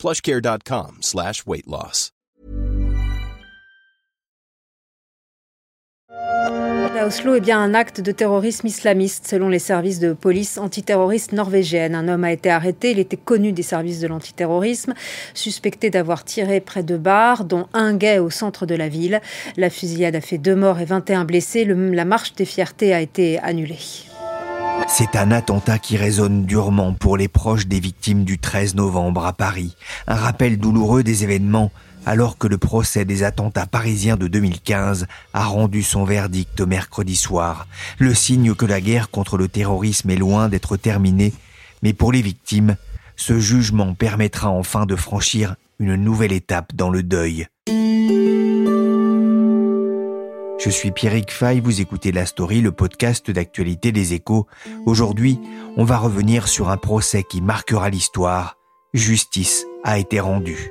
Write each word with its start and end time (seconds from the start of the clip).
plushcare.com 0.00 0.96
slash 1.02 1.42
weight 1.46 1.66
loss. 1.66 2.10
À 6.98 7.06
Oslo 7.06 7.34
est 7.34 7.40
bien 7.40 7.58
un 7.60 7.72
acte 7.74 8.00
de 8.00 8.10
terrorisme 8.12 8.66
islamiste 8.66 9.26
selon 9.26 9.48
les 9.48 9.58
services 9.58 10.00
de 10.00 10.12
police 10.12 10.58
antiterroriste 10.58 11.32
norvégienne. 11.32 11.94
Un 11.94 12.08
homme 12.08 12.24
a 12.24 12.32
été 12.32 12.50
arrêté. 12.50 12.90
Il 12.90 12.98
était 12.98 13.16
connu 13.16 13.52
des 13.52 13.62
services 13.62 14.00
de 14.00 14.06
l'antiterrorisme, 14.08 14.94
suspecté 15.34 15.88
d'avoir 15.90 16.24
tiré 16.24 16.60
près 16.60 16.82
de 16.82 16.96
bars, 16.96 17.44
dont 17.44 17.68
un 17.74 17.94
gay 17.94 18.18
au 18.18 18.28
centre 18.30 18.66
de 18.66 18.74
la 18.74 18.88
ville. 18.88 19.20
La 19.56 19.70
fusillade 19.70 20.16
a 20.16 20.20
fait 20.20 20.38
deux 20.38 20.56
morts 20.56 20.80
et 20.80 20.84
21 20.84 21.24
blessés. 21.24 21.64
Le- 21.64 21.90
la 21.92 22.04
marche 22.04 22.34
des 22.34 22.44
fiertés 22.44 22.92
a 22.92 23.00
été 23.00 23.38
annulée. 23.38 23.78
C'est 24.88 25.16
un 25.16 25.30
attentat 25.30 25.78
qui 25.78 25.96
résonne 25.96 26.44
durement 26.44 26.92
pour 26.92 27.16
les 27.16 27.28
proches 27.28 27.66
des 27.66 27.80
victimes 27.80 28.24
du 28.24 28.38
13 28.38 28.74
novembre 28.74 29.24
à 29.24 29.32
Paris. 29.32 29.76
Un 30.06 30.14
rappel 30.14 30.58
douloureux 30.58 31.02
des 31.02 31.24
événements 31.24 31.70
alors 32.06 32.38
que 32.38 32.46
le 32.46 32.58
procès 32.58 33.04
des 33.04 33.22
attentats 33.22 33.66
parisiens 33.66 34.16
de 34.16 34.26
2015 34.26 35.06
a 35.34 35.44
rendu 35.44 35.82
son 35.82 36.04
verdict 36.04 36.60
mercredi 36.60 37.16
soir. 37.16 37.66
Le 37.98 38.14
signe 38.14 38.54
que 38.54 38.66
la 38.66 38.80
guerre 38.80 39.10
contre 39.10 39.36
le 39.36 39.48
terrorisme 39.48 40.10
est 40.10 40.16
loin 40.16 40.48
d'être 40.48 40.76
terminée, 40.76 41.32
mais 41.82 41.92
pour 41.92 42.12
les 42.12 42.22
victimes, 42.22 42.76
ce 43.16 43.38
jugement 43.38 43.94
permettra 43.94 44.48
enfin 44.48 44.86
de 44.86 44.96
franchir 44.96 45.56
une 45.78 45.96
nouvelle 45.96 46.32
étape 46.32 46.74
dans 46.74 46.90
le 46.90 47.02
deuil. 47.02 47.46
Je 50.62 50.68
suis 50.68 50.90
Pierrick 50.90 51.32
Fay, 51.32 51.58
vous 51.60 51.80
écoutez 51.80 52.12
La 52.12 52.26
Story, 52.26 52.60
le 52.60 52.70
podcast 52.70 53.30
d'actualité 53.30 53.92
des 53.92 54.12
échos. 54.12 54.46
Aujourd'hui, 54.84 55.40
on 55.78 55.84
va 55.84 55.96
revenir 55.96 56.48
sur 56.48 56.68
un 56.68 56.76
procès 56.76 57.22
qui 57.22 57.40
marquera 57.40 57.88
l'histoire. 57.88 58.58
Justice 58.92 59.64
a 59.84 59.98
été 59.98 60.20
rendue. 60.20 60.70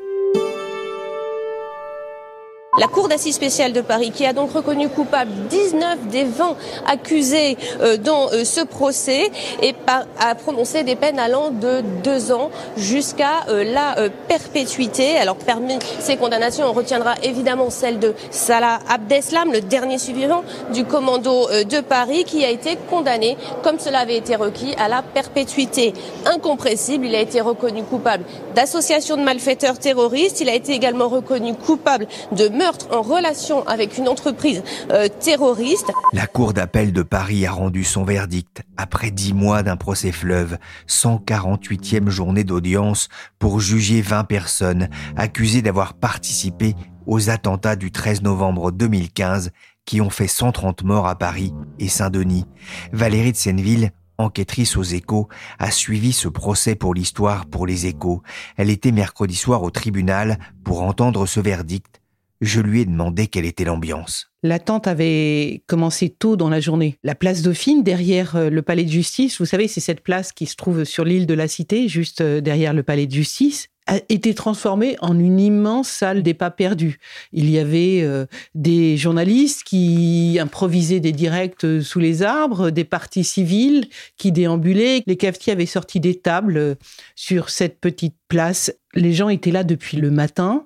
La 2.80 2.88
Cour 2.88 3.10
d'assises 3.10 3.36
spéciale 3.36 3.74
de 3.74 3.82
Paris, 3.82 4.12
qui 4.16 4.26
a 4.26 4.32
donc 4.32 4.54
reconnu 4.54 4.88
coupable 4.88 5.32
19 5.50 6.08
des 6.08 6.24
20 6.24 6.56
accusés 6.88 7.58
euh, 7.82 7.98
dans 7.98 8.32
euh, 8.32 8.46
ce 8.46 8.62
procès, 8.62 9.30
et 9.62 9.76
a 10.18 10.34
prononcé 10.36 10.84
des 10.84 10.96
peines 10.96 11.20
allant 11.20 11.50
de 11.50 11.82
2 12.06 12.32
ans 12.32 12.50
jusqu'à 12.78 13.48
euh, 13.50 13.66
la 13.66 14.10
perpétuité. 14.30 15.18
Alors 15.18 15.36
parmi 15.36 15.78
ces 16.00 16.16
condamnations, 16.16 16.68
on 16.68 16.72
retiendra 16.72 17.16
évidemment 17.22 17.70
celle 17.70 18.00
de 18.00 18.16
Salah 18.32 18.80
Abdeslam, 18.88 19.52
le 19.52 19.60
dernier 19.60 19.98
survivant 19.98 20.44
du 20.74 20.86
commando 20.86 21.50
de 21.50 21.82
Paris, 21.82 22.24
qui 22.24 22.46
a 22.46 22.50
été 22.50 22.78
condamné, 22.90 23.36
comme 23.62 23.78
cela 23.80 24.00
avait 24.00 24.16
été 24.16 24.38
requis, 24.38 24.74
à 24.78 24.88
la 24.88 25.02
perpétuité 25.02 25.94
incompressible. 26.26 27.08
Il 27.08 27.16
a 27.16 27.20
été 27.20 27.42
reconnu 27.42 27.84
coupable 27.84 28.24
d'association 28.56 29.18
de 29.18 29.24
malfaiteurs 29.24 29.80
terroristes. 29.80 30.40
Il 30.40 30.48
a 30.48 30.56
été 30.56 30.72
également 30.72 31.10
reconnu 31.10 31.56
coupable 31.56 32.08
de 32.32 32.48
meurtre 32.48 32.69
en 32.92 33.02
relation 33.02 33.68
avec 33.68 33.98
une 33.98 34.08
entreprise 34.08 34.64
euh, 34.92 35.08
terroriste. 35.08 35.92
La 36.14 36.28
Cour 36.28 36.54
d'appel 36.54 36.94
de 36.94 37.02
Paris 37.02 37.46
a 37.46 37.52
rendu 37.52 37.84
son 37.84 38.04
verdict 38.04 38.64
après 38.78 39.12
dix 39.12 39.34
mois 39.34 39.64
d'un 39.64 39.78
procès 39.78 40.12
fleuve, 40.12 40.58
148e 40.88 42.10
journée 42.10 42.44
d'audience 42.44 43.10
pour 43.40 43.60
juger 43.60 44.02
20 44.02 44.24
personnes 44.26 44.90
accusées 45.16 45.62
d'avoir 45.62 45.94
participé 45.94 46.76
aux 47.06 47.30
attentats 47.30 47.76
du 47.76 47.92
13 47.92 48.22
novembre 48.22 48.72
2015 48.72 49.52
qui 49.86 50.02
ont 50.02 50.12
fait 50.12 50.28
130 50.28 50.84
morts 50.84 51.08
à 51.08 51.18
Paris 51.18 51.54
et 51.80 51.88
Saint-Denis. 51.88 52.46
Valérie 52.92 53.32
de 53.32 53.38
Senneville, 53.38 53.92
enquêtrice 54.20 54.78
aux 54.78 54.84
échos, 54.84 55.28
a 55.58 55.72
suivi 55.72 56.14
ce 56.14 56.28
procès 56.28 56.76
pour 56.76 56.94
l'histoire 56.94 57.48
pour 57.48 57.66
les 57.66 57.88
échos. 57.88 58.22
Elle 58.58 58.70
était 58.70 58.92
mercredi 58.92 59.36
soir 59.36 59.64
au 59.64 59.72
tribunal 59.72 60.38
pour 60.64 60.84
entendre 60.84 61.26
ce 61.26 61.40
verdict. 61.40 61.99
Je 62.42 62.62
lui 62.62 62.82
ai 62.82 62.86
demandé 62.86 63.28
quelle 63.28 63.46
était 63.46 63.66
l'ambiance. 63.66 64.32
L'attente 64.44 64.88
avait 64.88 65.64
commencé 65.68 66.10
tôt 66.10 66.38
dans 66.38 66.50
la 66.50 66.62
journée. 66.62 66.98
La 67.04 67.16
place 67.16 67.42
Dauphine, 67.42 67.84
derrière 67.84 68.38
euh, 68.38 68.50
le 68.50 68.62
palais 68.62 68.86
de 68.86 68.92
justice, 68.92 69.40
vous 69.40 69.46
savez, 69.46 69.68
c'est 69.68 69.82
cette 69.82 70.02
place 70.02 70.32
qui 70.32 70.46
se 70.46 70.56
trouve 70.56 70.86
sur 70.86 71.04
l'île 71.04 71.28
de 71.28 71.34
la 71.34 71.50
Cité, 71.50 71.90
juste 71.90 72.22
euh, 72.22 72.40
derrière 72.40 72.74
le 72.74 72.84
palais 72.84 73.08
de 73.08 73.12
justice, 73.12 73.68
a 73.88 74.00
été 74.08 74.34
transformée 74.34 74.96
en 75.02 75.20
une 75.20 75.40
immense 75.40 75.90
salle 75.90 76.24
des 76.24 76.36
pas 76.36 76.52
perdus. 76.52 77.00
Il 77.34 77.50
y 77.50 77.58
avait 77.58 78.02
euh, 78.04 78.28
des 78.56 78.96
journalistes 78.96 79.64
qui 79.64 80.38
improvisaient 80.40 81.00
des 81.00 81.12
directs 81.12 81.66
sous 81.82 82.00
les 82.00 82.22
arbres, 82.22 82.70
des 82.70 82.84
parties 82.86 83.24
civiles 83.24 83.88
qui 84.16 84.32
déambulaient. 84.32 85.02
Les 85.08 85.18
cafetiers 85.18 85.54
avaient 85.54 85.66
sorti 85.66 86.00
des 86.00 86.16
tables 86.16 86.78
sur 87.16 87.50
cette 87.50 87.80
petite 87.80 88.16
place. 88.30 88.72
Les 88.96 89.12
gens 89.12 89.28
étaient 89.28 89.52
là 89.52 89.64
depuis 89.64 89.98
le 89.98 90.10
matin. 90.10 90.66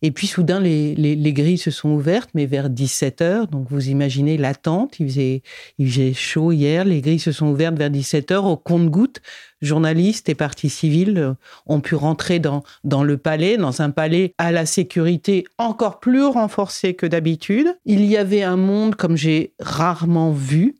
Et 0.00 0.10
puis 0.10 0.26
soudain, 0.26 0.60
les, 0.60 0.94
les, 0.94 1.14
les 1.14 1.32
grilles 1.32 1.58
se 1.58 1.70
sont 1.70 1.90
ouvertes, 1.90 2.30
mais 2.34 2.46
vers 2.46 2.70
17 2.70 3.20
heures. 3.20 3.46
Donc 3.48 3.66
vous 3.68 3.88
imaginez 3.90 4.38
l'attente. 4.38 4.98
Il 4.98 5.08
faisait, 5.08 5.42
il 5.78 5.90
faisait 5.90 6.14
chaud 6.14 6.52
hier. 6.52 6.84
Les 6.84 7.00
grilles 7.02 7.20
se 7.20 7.32
sont 7.32 7.48
ouvertes 7.48 7.76
vers 7.76 7.90
17 7.90 8.30
heures. 8.30 8.46
Au 8.46 8.56
compte-gouttes, 8.56 9.20
journalistes 9.60 10.28
et 10.28 10.34
partis 10.34 10.70
civils 10.70 11.18
euh, 11.18 11.34
ont 11.66 11.80
pu 11.80 11.94
rentrer 11.94 12.38
dans, 12.38 12.62
dans 12.84 13.04
le 13.04 13.18
palais, 13.18 13.56
dans 13.56 13.82
un 13.82 13.90
palais 13.90 14.32
à 14.38 14.52
la 14.52 14.64
sécurité 14.64 15.44
encore 15.58 16.00
plus 16.00 16.24
renforcée 16.24 16.94
que 16.94 17.06
d'habitude. 17.06 17.76
Il 17.84 18.04
y 18.04 18.16
avait 18.16 18.42
un 18.42 18.56
monde 18.56 18.94
comme 18.94 19.16
j'ai 19.16 19.52
rarement 19.60 20.32
vu, 20.32 20.76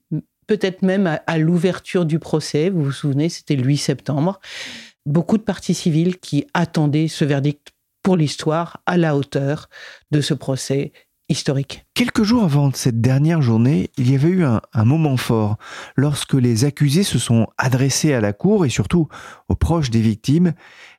peut-être 0.46 0.82
même 0.82 1.06
à, 1.06 1.22
à 1.26 1.38
l'ouverture 1.38 2.04
du 2.04 2.18
procès. 2.18 2.70
Vous 2.70 2.84
vous 2.84 2.92
souvenez, 2.92 3.28
c'était 3.28 3.56
le 3.56 3.64
8 3.64 3.76
septembre. 3.76 4.40
Beaucoup 5.06 5.38
de 5.38 5.42
partis 5.42 5.74
civils 5.74 6.18
qui 6.18 6.46
attendaient 6.54 7.08
ce 7.08 7.24
verdict 7.24 7.72
pour 8.02 8.16
l'histoire 8.16 8.82
à 8.86 8.96
la 8.96 9.16
hauteur 9.16 9.68
de 10.10 10.20
ce 10.20 10.34
procès 10.34 10.92
historique. 11.30 11.86
Quelques 11.94 12.24
jours 12.24 12.42
avant 12.42 12.72
cette 12.72 13.00
dernière 13.00 13.40
journée, 13.40 13.90
il 13.96 14.10
y 14.10 14.14
avait 14.16 14.28
eu 14.28 14.44
un, 14.44 14.60
un, 14.72 14.84
moment 14.84 15.16
fort 15.16 15.58
lorsque 15.96 16.34
les 16.34 16.64
accusés 16.64 17.04
se 17.04 17.18
sont 17.18 17.46
adressés 17.56 18.12
à 18.12 18.20
la 18.20 18.32
cour 18.32 18.66
et 18.66 18.68
surtout 18.68 19.08
aux 19.48 19.54
proches 19.54 19.90
des 19.90 20.00
victimes, 20.00 20.52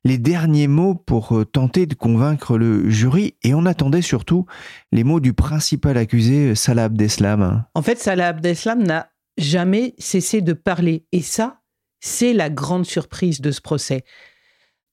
les 0.06 0.18
derniers 0.18 0.68
mots 0.68 0.96
pour 0.96 1.44
tenter 1.52 1.86
de 1.86 1.96
convaincre 1.96 2.58
le 2.58 2.90
jury 2.90 3.36
et 3.44 3.54
on 3.54 3.66
attendait 3.66 4.02
surtout 4.02 4.46
les 4.92 5.04
mots 5.04 5.20
du 5.20 5.34
principal 5.34 5.98
accusé 5.98 6.56
Salah 6.56 6.86
Abdeslam. 6.86 7.66
En 7.76 7.82
fait, 7.82 8.00
Salah 8.00 8.30
Abdeslam 8.30 8.82
n'a 8.82 9.10
jamais 9.38 9.96
cessé 9.98 10.42
de 10.42 10.54
parler 10.54 11.06
et 11.12 11.22
ça, 11.22 11.61
c'est 12.02 12.34
la 12.34 12.50
grande 12.50 12.86
surprise 12.86 13.40
de 13.40 13.52
ce 13.52 13.62
procès. 13.62 14.04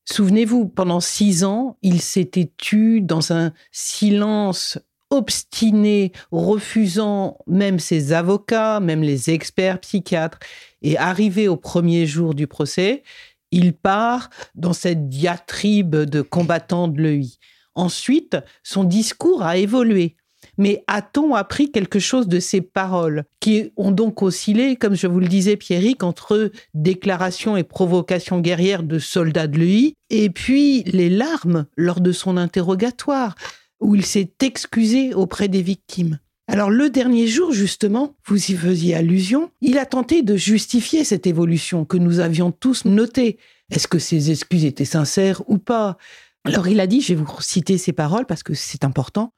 Souvenez-vous, 0.04 0.68
pendant 0.68 1.00
six 1.00 1.44
ans, 1.44 1.76
il 1.82 2.00
s'était 2.00 2.52
tu 2.56 3.00
dans 3.00 3.32
un 3.32 3.52
silence 3.72 4.78
obstiné, 5.10 6.12
refusant 6.30 7.38
même 7.46 7.78
ses 7.78 8.12
avocats, 8.12 8.78
même 8.80 9.02
les 9.02 9.30
experts 9.30 9.80
psychiatres. 9.80 10.38
Et 10.82 10.96
arrivé 10.96 11.48
au 11.48 11.56
premier 11.56 12.06
jour 12.06 12.34
du 12.34 12.46
procès, 12.46 13.02
il 13.50 13.72
part 13.72 14.30
dans 14.54 14.72
cette 14.74 15.08
diatribe 15.08 15.96
de 15.96 16.20
combattant 16.22 16.88
de 16.88 17.02
l'EI. 17.02 17.26
Ensuite, 17.74 18.36
son 18.62 18.84
discours 18.84 19.42
a 19.42 19.56
évolué. 19.56 20.16
Mais 20.58 20.84
a-t-on 20.88 21.34
appris 21.34 21.70
quelque 21.70 21.98
chose 21.98 22.28
de 22.28 22.40
ces 22.40 22.60
paroles, 22.60 23.24
qui 23.40 23.72
ont 23.76 23.92
donc 23.92 24.22
oscillé, 24.22 24.76
comme 24.76 24.96
je 24.96 25.06
vous 25.06 25.20
le 25.20 25.28
disais, 25.28 25.56
Pierrick, 25.56 26.02
entre 26.02 26.50
déclaration 26.74 27.56
et 27.56 27.62
provocation 27.62 28.40
guerrière 28.40 28.82
de 28.82 28.98
soldats 28.98 29.46
de 29.46 29.58
l'EI, 29.58 29.94
et 30.10 30.28
puis 30.28 30.82
les 30.82 31.08
larmes 31.08 31.66
lors 31.76 32.00
de 32.00 32.12
son 32.12 32.36
interrogatoire, 32.36 33.36
où 33.80 33.94
il 33.94 34.04
s'est 34.04 34.32
excusé 34.42 35.14
auprès 35.14 35.48
des 35.48 35.62
victimes? 35.62 36.18
Alors 36.50 36.70
le 36.70 36.88
dernier 36.88 37.26
jour, 37.26 37.52
justement, 37.52 38.16
vous 38.26 38.50
y 38.50 38.54
faisiez 38.54 38.94
allusion, 38.94 39.50
il 39.60 39.76
a 39.76 39.84
tenté 39.84 40.22
de 40.22 40.34
justifier 40.34 41.04
cette 41.04 41.26
évolution 41.26 41.84
que 41.84 41.98
nous 41.98 42.20
avions 42.20 42.52
tous 42.52 42.86
notée. 42.86 43.38
Est-ce 43.70 43.86
que 43.86 43.98
ses 43.98 44.30
excuses 44.30 44.64
étaient 44.64 44.86
sincères 44.86 45.42
ou 45.46 45.58
pas? 45.58 45.98
Alors 46.44 46.66
il 46.68 46.80
a 46.80 46.86
dit, 46.86 47.02
je 47.02 47.12
vais 47.12 47.22
vous 47.22 47.40
citer 47.40 47.76
ces 47.76 47.92
paroles 47.92 48.24
parce 48.24 48.42
que 48.42 48.54
c'est 48.54 48.84
important, 48.84 49.34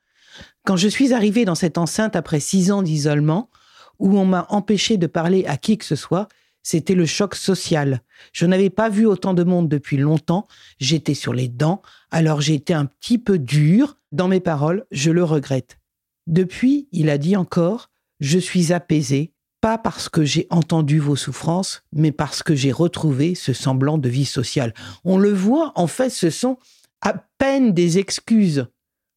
quand 0.65 0.77
je 0.77 0.89
suis 0.89 1.13
arrivé 1.13 1.45
dans 1.45 1.55
cette 1.55 1.79
enceinte 1.79 2.17
après 2.17 2.41
six 2.41 2.71
ans 2.71 2.83
d'isolement, 2.83 3.51
où 3.99 4.19
on 4.19 4.25
m'a 4.25 4.47
empêché 4.49 4.97
de 4.97 5.07
parler 5.07 5.45
à 5.47 5.57
qui 5.57 5.79
que 5.79 5.85
ce 5.85 5.97
soit, 5.97 6.29
c'était 6.63 6.95
le 6.95 7.07
choc 7.07 7.35
social. 7.35 8.03
Je 8.33 8.47
n'avais 8.47 8.71
pas 8.71 8.89
vu 8.89 9.07
autant 9.07 9.35
de 9.35 9.45
monde 9.45 9.69
depuis 9.69 9.97
longtemps, 9.97 10.47
j'étais 10.79 11.15
sur 11.15 11.33
les 11.33 11.49
dents, 11.49 11.83
alors 12.11 12.41
j'ai 12.41 12.55
été 12.55 12.75
un 12.75 12.87
petit 12.87 13.19
peu 13.19 13.39
dur 13.39 13.99
dans 14.13 14.29
mes 14.29 14.41
paroles, 14.41 14.85
je 14.91 15.11
le 15.11 15.25
regrette. 15.25 15.79
Depuis, 16.27 16.89
il 16.93 17.09
a 17.11 17.19
dit 17.19 17.37
encore, 17.37 17.91
je 18.21 18.39
suis 18.39 18.73
apaisé, 18.73 19.33
pas 19.61 19.79
parce 19.79 20.09
que 20.09 20.25
j'ai 20.25 20.47
entendu 20.51 20.99
vos 20.99 21.17
souffrances, 21.17 21.83
mais 21.93 22.13
parce 22.13 22.43
que 22.43 22.55
j'ai 22.55 22.73
retrouvé 22.73 23.35
ce 23.35 23.53
semblant 23.53 23.99
de 23.99 24.09
vie 24.09 24.25
sociale. 24.25 24.75
On 25.05 25.19
le 25.19 25.33
voit, 25.33 25.73
en 25.75 25.87
fait, 25.87 26.11
ce 26.11 26.31
sont 26.31 26.59
à 27.01 27.15
peine 27.39 27.73
des 27.73 27.99
excuses, 27.99 28.67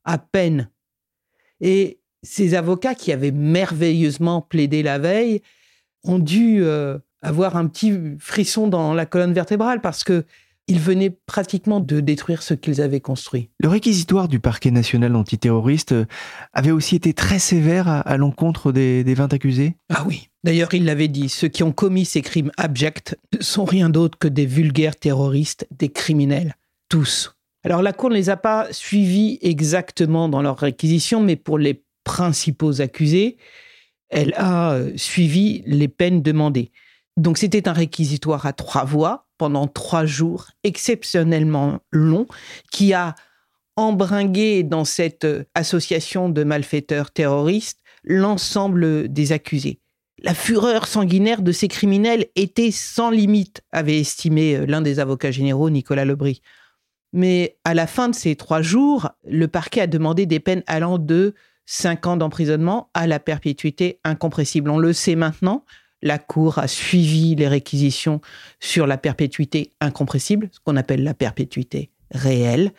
à 0.06 0.18
peine. 0.18 0.70
Et 1.64 2.02
ces 2.22 2.54
avocats 2.54 2.94
qui 2.94 3.12
avaient 3.12 3.32
merveilleusement 3.32 4.42
plaidé 4.42 4.84
la 4.84 5.00
veille 5.00 5.42
ont 6.04 6.20
dû 6.20 6.60
euh, 6.62 7.00
avoir 7.22 7.56
un 7.56 7.68
petit 7.68 7.98
frisson 8.20 8.68
dans 8.68 8.94
la 8.94 9.06
colonne 9.06 9.34
vertébrale 9.34 9.82
parce 9.82 10.04
que 10.04 10.26
ils 10.68 10.80
venaient 10.80 11.10
pratiquement 11.10 11.82
de 11.82 12.00
détruire 12.00 12.42
ce 12.42 12.54
qu'ils 12.54 12.82
avaient 12.82 13.02
construit. 13.02 13.50
Le 13.60 13.68
réquisitoire 13.68 14.30
du 14.30 14.40
parquet 14.40 14.72
national 14.72 15.16
antiterroriste 15.16 15.92
euh, 15.92 16.06
avait 16.54 16.72
aussi 16.72 16.96
été 16.96 17.14
très 17.14 17.40
sévère 17.40 17.88
à, 17.88 18.18
l'encontre 18.18 18.72
des, 18.72 19.04
des 19.04 19.14
20 19.14 19.34
accusés? 19.34 19.76
Ah 19.90 20.06
oui. 20.08 20.30
D'ailleurs, 20.46 20.74
il 20.74 20.86
l'avait 20.86 21.10
dit, 21.10 21.28
ceux 21.28 21.50
qui 21.50 21.64
ont 21.64 21.74
commis 21.74 22.06
ces 22.06 22.22
crimes 22.22 22.52
abjects 22.58 23.16
ne 23.34 23.44
sont 23.44 23.66
rien 23.66 23.90
d'autre 23.90 24.18
que 24.18 24.28
des 24.28 24.46
vulgaires 24.46 24.96
terroristes, 24.96 25.68
des 25.72 25.90
criminels. 25.90 26.56
Tous. 26.88 27.36
Alors 27.64 27.82
la 27.82 27.94
Cour 27.94 28.10
ne 28.10 28.16
les 28.16 28.30
a 28.30 28.38
pas 28.38 28.68
suivis 28.72 29.40
exactement 29.42 30.28
dans 30.28 30.42
leur 30.42 30.58
réquisition, 30.58 31.22
mais 31.22 31.36
pour 31.36 31.58
les 31.58 31.84
principaux 32.04 32.82
accusés, 32.82 33.38
elle 34.10 34.34
a 34.36 34.74
euh, 34.74 34.92
suivi 34.98 35.64
les 35.66 35.88
peines 35.88 36.22
demandées. 36.22 36.72
Donc 37.16 37.38
c'était 37.38 37.68
un 37.68 37.74
réquisitoire 37.74 38.46
à 38.46 38.54
trois 38.54 38.84
voix 38.84 39.28
pendant 39.38 39.68
trois 39.68 40.06
jours 40.06 40.48
exceptionnellement 40.64 41.80
long 41.92 42.28
qui 42.72 42.94
a 42.94 43.16
embringué 43.76 44.64
dans 44.64 44.86
cette 44.86 45.26
euh, 45.26 45.46
association 45.56 46.30
de 46.30 46.44
malfaiteurs 46.44 47.12
terroristes 47.12 47.80
l'ensemble 48.04 49.12
des 49.12 49.32
accusés. 49.32 49.80
La 50.22 50.34
fureur 50.34 50.88
sanguinaire 50.88 51.42
de 51.42 51.52
ces 51.52 51.68
criminels 51.68 52.28
était 52.36 52.72
sans 52.72 53.10
limite, 53.10 53.62
avait 53.72 54.00
estimé 54.00 54.56
euh, 54.56 54.66
l'un 54.66 54.82
des 54.82 55.00
avocats 55.00 55.32
généraux, 55.32 55.70
Nicolas 55.70 56.06
Lebris. 56.06 56.42
Mais 57.14 57.58
à 57.64 57.74
la 57.74 57.88
fin 57.88 58.10
de 58.10 58.16
ces 58.16 58.36
trois 58.36 58.62
jours, 58.62 59.10
le 59.24 59.48
parquet 59.48 59.82
a 59.82 59.88
demandé 59.88 60.26
des 60.26 60.40
peines 60.40 60.64
allant 60.68 60.98
de 60.98 61.36
cinq 61.66 62.08
ans 62.08 62.18
d'emprisonnement 62.18 62.90
à 62.94 63.08
la 63.08 63.20
perpétuité 63.20 64.00
incompressible. 64.04 64.70
On 64.70 64.80
le 64.80 64.94
sait 64.94 65.16
maintenant, 65.16 65.64
la 66.02 66.18
Cour 66.18 66.58
a 66.58 66.68
suivi 66.68 67.36
les 67.36 67.48
réquisitions 67.48 68.20
sur 68.60 68.88
la 68.88 68.98
perpétuité 68.98 69.72
incompressible, 69.80 70.50
ce 70.52 70.60
qu'on 70.60 70.76
appelle 70.76 71.04
la 71.04 71.14
perpétuité 71.14 71.92
réelle, 72.12 72.72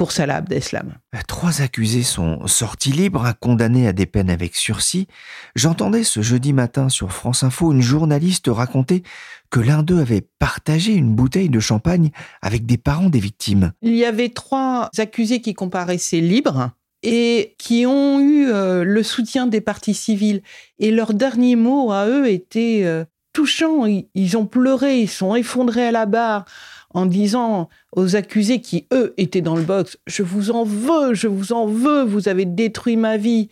pour 0.00 0.12
Salah 0.12 0.36
Abdeslam. 0.36 0.94
Trois 1.28 1.60
accusés 1.60 2.04
sont 2.04 2.46
sortis 2.46 2.90
libres, 2.90 3.34
condamnés 3.38 3.86
à 3.86 3.92
des 3.92 4.06
peines 4.06 4.30
avec 4.30 4.56
sursis. 4.56 5.08
J'entendais 5.56 6.04
ce 6.04 6.22
jeudi 6.22 6.54
matin 6.54 6.88
sur 6.88 7.12
France 7.12 7.42
Info 7.42 7.70
une 7.70 7.82
journaliste 7.82 8.46
raconter 8.48 9.02
que 9.50 9.60
l'un 9.60 9.82
d'eux 9.82 9.98
avait 9.98 10.26
partagé 10.38 10.94
une 10.94 11.14
bouteille 11.14 11.50
de 11.50 11.60
champagne 11.60 12.12
avec 12.40 12.64
des 12.64 12.78
parents 12.78 13.10
des 13.10 13.18
victimes. 13.18 13.72
Il 13.82 13.94
y 13.94 14.06
avait 14.06 14.30
trois 14.30 14.88
accusés 14.96 15.42
qui 15.42 15.52
comparaissaient 15.52 16.22
libres 16.22 16.70
et 17.02 17.54
qui 17.58 17.84
ont 17.84 18.20
eu 18.20 18.48
euh, 18.48 18.84
le 18.84 19.02
soutien 19.02 19.46
des 19.46 19.60
partis 19.60 19.92
civils. 19.92 20.40
Et 20.78 20.92
leurs 20.92 21.12
derniers 21.12 21.56
mots 21.56 21.92
à 21.92 22.06
eux 22.06 22.26
étaient 22.26 22.84
euh, 22.84 23.04
touchants. 23.34 23.84
Ils, 24.14 24.36
ont 24.38 24.46
pleuré, 24.46 25.00
ils 25.00 25.10
sont 25.10 25.34
effondrés 25.34 25.88
à 25.88 25.92
la 25.92 26.06
barre 26.06 26.46
en 26.92 27.06
disant 27.06 27.68
aux 27.92 28.16
accusés 28.16 28.60
qui, 28.60 28.86
eux, 28.92 29.14
étaient 29.16 29.40
dans 29.40 29.56
le 29.56 29.62
box, 29.62 29.98
je 30.06 30.22
vous 30.22 30.50
en 30.50 30.64
veux, 30.64 31.14
je 31.14 31.28
vous 31.28 31.52
en 31.52 31.66
veux, 31.66 32.02
vous 32.04 32.28
avez 32.28 32.44
détruit 32.44 32.96
ma 32.96 33.16
vie. 33.16 33.48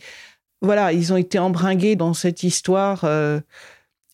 Voilà, 0.61 0.91
ils 0.91 1.13
ont 1.13 1.17
été 1.17 1.39
embringués 1.39 1.95
dans 1.95 2.13
cette 2.13 2.43
histoire 2.43 3.05
euh, 3.05 3.39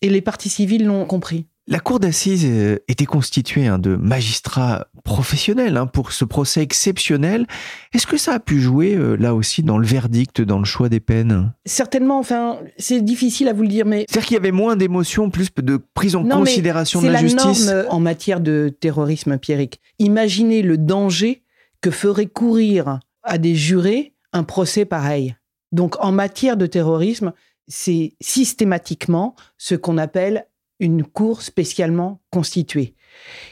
et 0.01 0.09
les 0.09 0.21
partis 0.21 0.49
civils 0.49 0.85
l'ont 0.85 1.05
compris. 1.05 1.47
La 1.67 1.79
cour 1.79 1.99
d'assises 1.99 2.45
euh, 2.45 2.77
était 2.87 3.05
constituée 3.05 3.65
hein, 3.65 3.79
de 3.79 3.95
magistrats 3.95 4.85
professionnels 5.03 5.77
hein, 5.77 5.87
pour 5.87 6.11
ce 6.11 6.23
procès 6.23 6.61
exceptionnel. 6.61 7.47
Est-ce 7.91 8.05
que 8.05 8.17
ça 8.17 8.33
a 8.33 8.39
pu 8.39 8.61
jouer 8.61 8.93
euh, 8.93 9.15
là 9.15 9.33
aussi 9.33 9.63
dans 9.63 9.79
le 9.79 9.87
verdict, 9.87 10.41
dans 10.41 10.59
le 10.59 10.65
choix 10.65 10.89
des 10.89 10.99
peines? 10.99 11.51
Certainement. 11.65 12.19
Enfin, 12.19 12.59
c'est 12.77 13.01
difficile 13.01 13.47
à 13.47 13.53
vous 13.53 13.63
le 13.63 13.67
dire, 13.67 13.87
mais 13.87 14.05
c'est-à-dire 14.07 14.27
qu'il 14.27 14.35
y 14.35 14.39
avait 14.39 14.51
moins 14.51 14.75
d'émotions, 14.75 15.31
plus 15.31 15.49
de 15.55 15.77
prise 15.95 16.15
en 16.15 16.23
considération 16.23 17.01
de 17.01 17.07
la, 17.07 17.13
la 17.13 17.19
justice? 17.21 17.65
Norme 17.65 17.85
en 17.89 17.99
matière 17.99 18.41
de 18.41 18.71
terrorisme 18.79 19.31
empirique. 19.31 19.81
Imaginez 19.97 20.61
le 20.61 20.77
danger 20.77 21.41
que 21.81 21.89
ferait 21.89 22.27
courir 22.27 22.99
à 23.23 23.39
des 23.39 23.55
jurés 23.55 24.13
un 24.33 24.43
procès 24.43 24.85
pareil. 24.85 25.35
Donc, 25.71 25.95
en 25.99 26.11
matière 26.11 26.57
de 26.57 26.67
terrorisme, 26.67 27.33
c'est 27.67 28.13
systématiquement 28.21 29.35
ce 29.57 29.73
qu'on 29.73 29.97
appelle 29.97 30.45
une 30.79 31.03
cour 31.03 31.41
spécialement 31.41 32.21
constituée. 32.31 32.95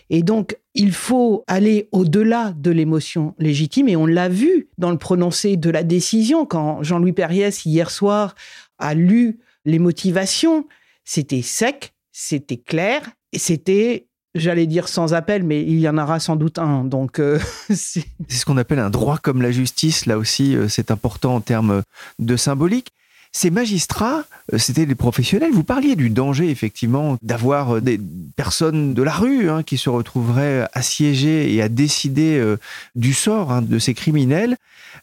Et 0.10 0.24
donc, 0.24 0.58
il 0.74 0.92
faut 0.92 1.44
aller 1.48 1.88
au-delà 1.92 2.54
de 2.58 2.72
l'émotion 2.72 3.34
légitime, 3.40 3.88
et 3.88 3.96
on 3.96 4.06
l'a 4.06 4.30
vu 4.30 4.70
dans 4.78 4.92
le 4.92 4.98
prononcé 4.98 5.56
de 5.56 5.70
la 5.70 5.84
décision, 5.84 6.46
quand 6.46 6.84
Jean-Louis 6.84 7.14
Perriès, 7.14 7.66
hier 7.66 7.90
soir, 7.90 8.36
a 8.78 8.94
lu 8.94 9.40
les 9.66 9.80
motivations, 9.80 10.68
c'était 11.06 11.42
sec, 11.42 11.94
c'était 12.12 12.58
clair, 12.58 13.10
et 13.32 13.40
c'était 13.40 14.08
j'allais 14.36 14.66
dire 14.66 14.88
sans 14.88 15.14
appel, 15.14 15.44
mais 15.44 15.62
il 15.62 15.80
y 15.80 15.88
en 15.88 15.98
aura 15.98 16.20
sans 16.20 16.36
doute 16.36 16.58
un. 16.58 16.84
Donc, 16.84 17.20
euh, 17.20 17.40
c'est 17.70 18.06
ce 18.28 18.46
qu'on 18.46 18.58
appelle 18.58 18.80
un 18.80 18.90
droit 18.90 19.18
comme 19.18 19.42
la 19.42 19.52
justice. 19.52 20.06
Là 20.06 20.18
aussi, 20.18 20.56
euh, 20.56 20.68
c'est 20.68 20.92
important 20.92 21.36
en 21.36 21.42
termes 21.42 21.84
de 22.20 22.36
symbolique. 22.36 22.92
Ces 23.36 23.50
magistrats, 23.50 24.26
euh, 24.54 24.60
c'était 24.60 24.86
des 24.86 24.94
professionnels. 24.94 25.52
Vous 25.52 25.64
parliez 25.64 25.96
du 25.96 26.12
danger, 26.12 26.52
effectivement, 26.52 27.18
d'avoir 27.24 27.78
euh, 27.78 27.82
des 27.82 28.00
personnes 28.36 28.94
de 28.94 29.02
la 29.02 29.12
rue 29.12 29.50
hein, 29.50 29.64
qui 29.64 29.80
se 29.80 29.90
retrouveraient 29.90 30.70
assiégées 30.74 31.52
et 31.52 31.62
à 31.64 31.68
décider 31.68 32.38
euh, 32.38 32.58
du 32.94 33.12
sort 33.12 33.52
hein, 33.52 33.64
de 33.64 33.80
ces 33.80 33.96
criminels. 33.96 34.56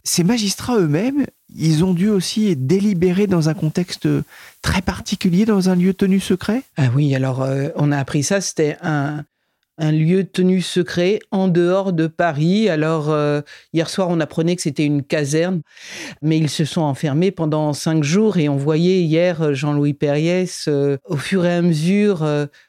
Ces 0.04 0.22
magistrats 0.22 0.78
eux-mêmes, 0.78 1.26
ils 1.56 1.84
ont 1.84 1.92
dû 1.92 2.08
aussi 2.08 2.54
délibérer 2.54 3.26
dans 3.26 3.48
un 3.48 3.54
contexte 3.54 4.06
très 4.62 4.80
particulier, 4.80 5.44
dans 5.44 5.68
un 5.68 5.74
lieu 5.74 5.92
tenu 5.92 6.20
secret? 6.20 6.62
Ah 6.76 6.88
oui, 6.94 7.12
alors 7.16 7.46
on 7.74 7.90
a 7.90 7.98
appris 7.98 8.22
ça, 8.22 8.40
c'était 8.40 8.76
un, 8.82 9.24
un 9.78 9.92
lieu 9.92 10.24
tenu 10.24 10.60
secret 10.60 11.20
en 11.30 11.48
dehors 11.48 11.92
de 11.92 12.06
Paris. 12.06 12.68
Alors, 12.68 13.10
euh, 13.10 13.40
hier 13.72 13.88
soir, 13.88 14.08
on 14.10 14.20
apprenait 14.20 14.54
que 14.54 14.62
c'était 14.62 14.84
une 14.84 15.02
caserne, 15.02 15.62
mais 16.22 16.36
ils 16.36 16.50
se 16.50 16.64
sont 16.64 16.82
enfermés 16.82 17.30
pendant 17.30 17.72
cinq 17.72 18.04
jours 18.04 18.36
et 18.36 18.48
on 18.48 18.56
voyait 18.56 19.00
hier 19.00 19.40
euh, 19.42 19.54
Jean-Louis 19.54 19.94
Perriès, 19.94 20.66
euh, 20.68 20.98
au 21.06 21.16
fur 21.16 21.46
et 21.46 21.54
à 21.54 21.62
mesure 21.62 22.26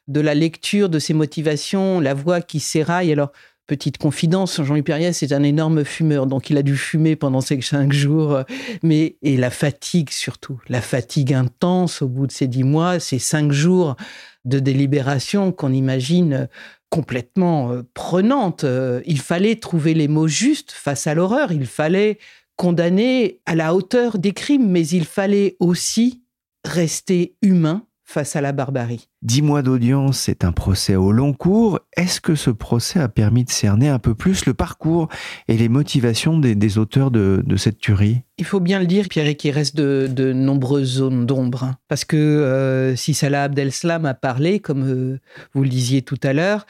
de 0.08 0.22
la 0.22 0.34
lecture 0.34 0.89
de 0.89 1.00
ses 1.00 1.13
motivations, 1.13 2.00
la 2.00 2.13
voix 2.13 2.41
qui 2.41 2.60
s'éraille. 2.60 3.12
Alors, 3.12 3.31
petite 3.72 3.98
confidence, 3.98 4.62
Jean-Louis 4.62 4.82
Perriès 4.82 5.24
est 5.24 5.32
un 5.32 5.44
énorme 5.44 5.86
fumeur, 5.86 6.28
donc 6.28 6.50
il 6.50 6.58
a 6.58 6.62
dû 6.62 6.75
fumer 6.75 7.16
pendant 7.16 7.40
ces 7.40 7.62
cinq 7.62 7.94
jours, 7.94 8.42
mais 8.84 9.16
et 9.22 9.38
la 9.38 9.50
fatigue 9.50 10.10
surtout, 10.10 10.60
la 10.68 10.82
fatigue 10.82 11.34
intense 11.34 12.01
au 12.01 12.10
bout 12.10 12.28
de 12.28 12.34
ces 12.34 12.48
dix 12.48 12.66
mois, 12.66 13.00
ces 13.00 13.18
cinq 13.18 13.54
jours 13.54 13.96
de 14.44 14.60
délibération 14.60 15.54
qu'on 15.54 15.72
imagine 15.72 16.50
complètement 16.90 17.72
euh, 17.72 17.84
prenante. 17.94 18.66
Euh, 18.66 19.00
il 19.06 19.22
fallait 19.22 19.56
trouver 19.56 19.94
les 19.94 20.10
mots 20.10 20.28
justes 20.28 20.74
face 20.74 21.08
à 21.08 21.13
l'horreur. 21.13 21.54
Il 21.54 21.66
fallait 21.66 22.18
condamner 22.58 23.40
à 23.46 23.56
la 23.56 23.74
hauteur 23.74 24.20
des 24.20 24.34
crimes, 24.34 24.70
mais 24.70 24.86
il 24.86 25.06
fallait 25.06 25.56
aussi 25.62 26.24
rester 26.66 27.38
humain 27.42 27.88
face 28.12 28.36
à 28.36 28.41
la 28.41 28.51
barbarie. 28.51 29.08
Dix 29.22 29.41
mois 29.41 29.62
d'audience, 29.62 30.20
c'est 30.20 30.44
un 30.44 30.51
procès 30.51 30.96
au 30.96 31.12
long 31.12 31.34
cours. 31.34 31.80
Est-ce 31.96 32.22
que 32.22 32.36
ce 32.36 32.50
procès 32.50 33.00
a 33.00 33.08
permis 33.08 33.44
de 33.44 33.50
cerner 33.50 33.88
un 33.88 34.00
peu 34.00 34.13
plus 34.13 34.46
le 34.46 34.53
parcours 34.53 35.08
et 35.48 35.58
les 35.58 35.70
motivations 35.70 36.38
des, 36.38 36.77
auteurs 36.77 37.10
de, 37.10 37.44
cette 37.58 37.80
tuerie? 37.80 38.22
Il 38.38 38.46
faut 38.46 38.60
bien 38.60 38.80
le 38.80 38.86
dire, 38.86 39.08
Pierre, 39.10 39.36
qu'il 39.36 39.51
reste 39.51 39.75
de, 39.75 40.34
nombreuses 40.34 40.98
zones 40.98 41.25
d'ombre. 41.25 41.63
Hein. 41.63 41.77
Parce 41.88 42.06
que 42.06 42.18
euh, 42.18 42.96
si 42.96 43.13
Salah 43.13 43.44
Abdel-Slam 43.44 44.06
a 44.06 44.13
parlé, 44.13 44.60
comme 44.60 44.84
euh, 44.84 45.20
vous 45.53 45.63
le 45.63 45.70
disiez 45.70 46.01
tout 46.01 46.20
à 46.24 46.34
l'heure, 46.34 46.65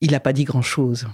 il 0.00 0.10
n'a 0.10 0.20
pas 0.20 0.32
dit 0.32 0.44
grand-chose. 0.44 1.06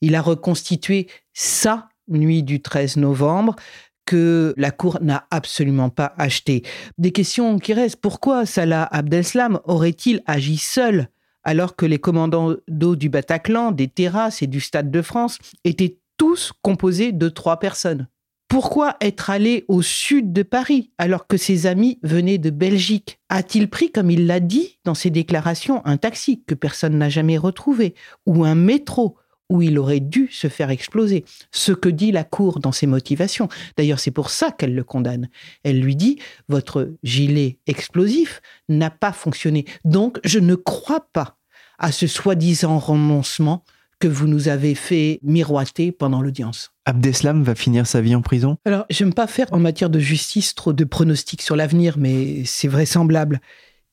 Il 0.00 0.14
a 0.14 0.20
reconstitué 0.20 1.06
sa 1.32 1.88
nuit 2.08 2.42
du 2.42 2.60
13 2.60 2.96
novembre, 2.96 3.56
que 4.04 4.54
la 4.56 4.70
Cour 4.70 4.98
n'a 5.00 5.26
absolument 5.30 5.90
pas 5.90 6.14
acheté. 6.18 6.62
Des 6.98 7.12
questions 7.12 7.58
qui 7.58 7.72
restent. 7.72 8.00
Pourquoi 8.00 8.46
Salah 8.46 8.88
Abdeslam 8.90 9.60
aurait-il 9.64 10.22
agi 10.26 10.56
seul 10.56 11.08
alors 11.44 11.74
que 11.74 11.86
les 11.86 11.98
commandants 11.98 12.54
d'eau 12.68 12.94
du 12.94 13.08
Bataclan, 13.08 13.72
des 13.72 13.88
terrasses 13.88 14.42
et 14.42 14.46
du 14.46 14.60
Stade 14.60 14.90
de 14.90 15.02
France 15.02 15.38
étaient 15.64 15.98
tous 16.16 16.52
composés 16.62 17.12
de 17.12 17.28
trois 17.28 17.58
personnes? 17.58 18.06
Pourquoi 18.52 18.96
être 19.00 19.30
allé 19.30 19.64
au 19.68 19.80
sud 19.80 20.34
de 20.34 20.42
Paris 20.42 20.92
alors 20.98 21.26
que 21.26 21.38
ses 21.38 21.66
amis 21.66 21.98
venaient 22.02 22.36
de 22.36 22.50
Belgique? 22.50 23.18
A-t-il 23.30 23.70
pris, 23.70 23.90
comme 23.90 24.10
il 24.10 24.26
l'a 24.26 24.40
dit 24.40 24.78
dans 24.84 24.94
ses 24.94 25.08
déclarations, 25.08 25.80
un 25.86 25.96
taxi 25.96 26.44
que 26.44 26.54
personne 26.54 26.98
n'a 26.98 27.08
jamais 27.08 27.38
retrouvé 27.38 27.94
ou 28.26 28.44
un 28.44 28.54
métro? 28.54 29.16
Où 29.48 29.62
il 29.62 29.78
aurait 29.78 30.00
dû 30.00 30.28
se 30.30 30.48
faire 30.48 30.70
exploser. 30.70 31.24
Ce 31.50 31.72
que 31.72 31.88
dit 31.88 32.12
la 32.12 32.24
Cour 32.24 32.58
dans 32.58 32.72
ses 32.72 32.86
motivations. 32.86 33.48
D'ailleurs, 33.76 34.00
c'est 34.00 34.10
pour 34.10 34.30
ça 34.30 34.50
qu'elle 34.50 34.74
le 34.74 34.84
condamne. 34.84 35.28
Elle 35.62 35.80
lui 35.80 35.96
dit, 35.96 36.18
votre 36.48 36.94
gilet 37.02 37.58
explosif 37.66 38.40
n'a 38.68 38.90
pas 38.90 39.12
fonctionné. 39.12 39.66
Donc, 39.84 40.18
je 40.24 40.38
ne 40.38 40.54
crois 40.54 41.06
pas 41.12 41.38
à 41.78 41.92
ce 41.92 42.06
soi-disant 42.06 42.78
renoncement 42.78 43.64
que 43.98 44.08
vous 44.08 44.26
nous 44.26 44.48
avez 44.48 44.74
fait 44.74 45.20
miroiter 45.22 45.92
pendant 45.92 46.22
l'audience. 46.22 46.72
Abdeslam 46.86 47.44
va 47.44 47.54
finir 47.54 47.86
sa 47.86 48.00
vie 48.00 48.16
en 48.16 48.22
prison? 48.22 48.56
Alors, 48.64 48.84
j'aime 48.90 49.14
pas 49.14 49.28
faire 49.28 49.46
en 49.52 49.60
matière 49.60 49.90
de 49.90 50.00
justice 50.00 50.56
trop 50.56 50.72
de 50.72 50.82
pronostics 50.82 51.42
sur 51.42 51.54
l'avenir, 51.54 51.98
mais 51.98 52.44
c'est 52.44 52.66
vraisemblable. 52.66 53.40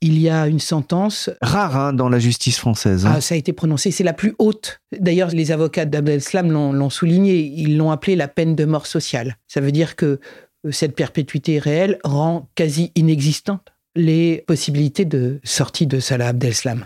Il 0.01 0.19
y 0.19 0.29
a 0.29 0.47
une 0.47 0.59
sentence. 0.59 1.29
Rare 1.41 1.75
hein, 1.75 1.93
dans 1.93 2.07
la 2.07 2.19
justice 2.19 2.57
française. 2.57 3.05
Hein. 3.05 3.13
Ah, 3.15 3.21
ça 3.21 3.35
a 3.35 3.37
été 3.37 3.51
prononcé, 3.51 3.91
c'est 3.91 4.03
la 4.03 4.13
plus 4.13 4.33
haute. 4.39 4.79
D'ailleurs, 4.97 5.29
les 5.29 5.51
avocats 5.51 5.85
d'Abdeslam 5.85 6.51
l'ont 6.51 6.89
souligné, 6.89 7.39
ils 7.39 7.77
l'ont 7.77 7.91
appelé 7.91 8.15
la 8.15 8.29
peine 8.29 8.55
de 8.55 8.65
mort 8.65 8.87
sociale. 8.87 9.37
Ça 9.47 9.59
veut 9.59 9.73
dire 9.73 9.95
que 9.95 10.19
euh, 10.65 10.71
cette 10.71 10.95
perpétuité 10.95 11.59
réelle 11.59 11.99
rend 12.03 12.49
quasi 12.55 12.91
inexistante 12.95 13.73
les 13.95 14.43
possibilités 14.47 15.05
de 15.05 15.39
sortie 15.43 15.87
de 15.87 15.99
Salah 15.99 16.29
Abdeslam. 16.29 16.85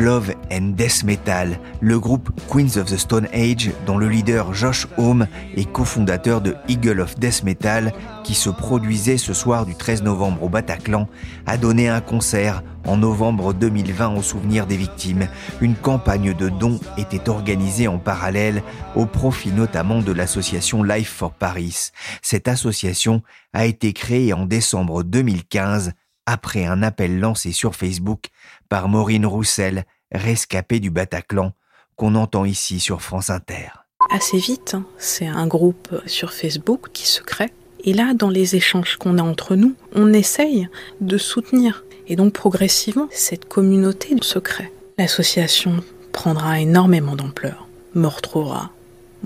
Love 0.00 0.34
and 0.50 0.72
Death 0.76 1.04
Metal, 1.04 1.58
le 1.82 2.00
groupe 2.00 2.30
Queens 2.50 2.78
of 2.78 2.86
the 2.86 2.96
Stone 2.96 3.28
Age, 3.34 3.70
dont 3.84 3.98
le 3.98 4.08
leader 4.08 4.54
Josh 4.54 4.86
Homme 4.96 5.26
est 5.54 5.70
cofondateur 5.70 6.40
de 6.40 6.56
Eagle 6.68 7.00
of 7.00 7.18
Death 7.18 7.42
Metal, 7.42 7.92
qui 8.24 8.34
se 8.34 8.48
produisait 8.48 9.18
ce 9.18 9.34
soir 9.34 9.66
du 9.66 9.74
13 9.74 10.02
novembre 10.02 10.42
au 10.42 10.48
Bataclan, 10.48 11.06
a 11.46 11.58
donné 11.58 11.90
un 11.90 12.00
concert 12.00 12.62
en 12.86 12.96
novembre 12.96 13.52
2020 13.52 14.16
au 14.16 14.22
souvenir 14.22 14.66
des 14.66 14.78
victimes. 14.78 15.28
Une 15.60 15.74
campagne 15.74 16.32
de 16.32 16.48
dons 16.48 16.80
était 16.96 17.28
organisée 17.28 17.86
en 17.86 17.98
parallèle 17.98 18.62
au 18.96 19.04
profit 19.04 19.52
notamment 19.52 20.00
de 20.00 20.12
l'association 20.12 20.82
Life 20.82 21.12
for 21.12 21.32
Paris. 21.32 21.90
Cette 22.22 22.48
association 22.48 23.22
a 23.52 23.66
été 23.66 23.92
créée 23.92 24.32
en 24.32 24.46
décembre 24.46 25.02
2015 25.02 25.92
après 26.26 26.64
un 26.64 26.82
appel 26.82 27.18
lancé 27.18 27.52
sur 27.52 27.74
Facebook 27.74 28.26
par 28.68 28.88
Maureen 28.88 29.26
Roussel, 29.26 29.84
rescapée 30.12 30.80
du 30.80 30.90
Bataclan, 30.90 31.52
qu'on 31.96 32.14
entend 32.14 32.44
ici 32.44 32.80
sur 32.80 33.02
France 33.02 33.30
Inter. 33.30 33.68
Assez 34.10 34.38
vite, 34.38 34.74
hein. 34.74 34.84
c'est 34.98 35.26
un 35.26 35.46
groupe 35.46 36.00
sur 36.06 36.32
Facebook 36.32 36.88
qui 36.92 37.06
se 37.06 37.22
crée. 37.22 37.52
Et 37.84 37.92
là, 37.92 38.14
dans 38.14 38.30
les 38.30 38.56
échanges 38.56 38.96
qu'on 38.96 39.18
a 39.18 39.22
entre 39.22 39.56
nous, 39.56 39.74
on 39.94 40.12
essaye 40.12 40.68
de 41.00 41.18
soutenir. 41.18 41.84
Et 42.08 42.16
donc 42.16 42.32
progressivement, 42.32 43.08
cette 43.10 43.46
communauté 43.46 44.16
se 44.22 44.38
crée. 44.38 44.72
L'association 44.98 45.82
prendra 46.12 46.60
énormément 46.60 47.16
d'ampleur, 47.16 47.68
me 47.94 48.06
retrouvera, 48.06 48.70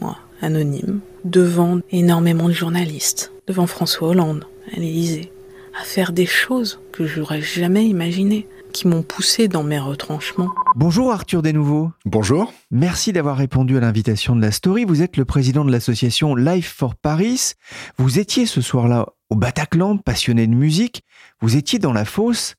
moi, 0.01 0.19
anonyme, 0.43 1.01
devant 1.25 1.81
énormément 1.91 2.49
de 2.49 2.53
journalistes, 2.53 3.33
devant 3.47 3.67
François 3.67 4.09
Hollande, 4.09 4.45
à 4.73 4.81
l'Élysée, 4.81 5.33
à 5.79 5.85
faire 5.85 6.13
des 6.13 6.27
choses 6.27 6.81
que 6.93 7.07
j'aurais 7.07 7.43
jamais 7.43 7.87
imaginées, 7.87 8.47
qui 8.73 8.89
m'ont 8.89 9.03
poussé 9.03 9.49
dans 9.49 9.63
mes 9.63 9.79
retranchements. 9.79 10.51
Bonjour 10.77 11.13
Arthur 11.13 11.43
Desnouveaux. 11.43 11.93
Bonjour. 12.05 12.53
Merci 12.71 13.13
d'avoir 13.13 13.37
répondu 13.37 13.77
à 13.77 13.81
l'invitation 13.81 14.37
de 14.37 14.41
la 14.41 14.51
story. 14.51 14.85
Vous 14.85 15.03
êtes 15.03 15.17
le 15.17 15.25
président 15.25 15.65
de 15.65 15.71
l'association 15.71 16.35
Life 16.35 16.75
for 16.77 16.95
Paris. 16.97 17.53
Vous 17.99 18.19
étiez 18.19 18.47
ce 18.47 18.61
soir-là 18.61 19.07
au 19.31 19.37
Bataclan, 19.37 19.97
passionné 19.99 20.47
de 20.47 20.55
musique. 20.55 21.03
Vous 21.41 21.57
étiez 21.57 21.79
dans 21.79 21.93
la 21.93 22.05
fosse. 22.05 22.55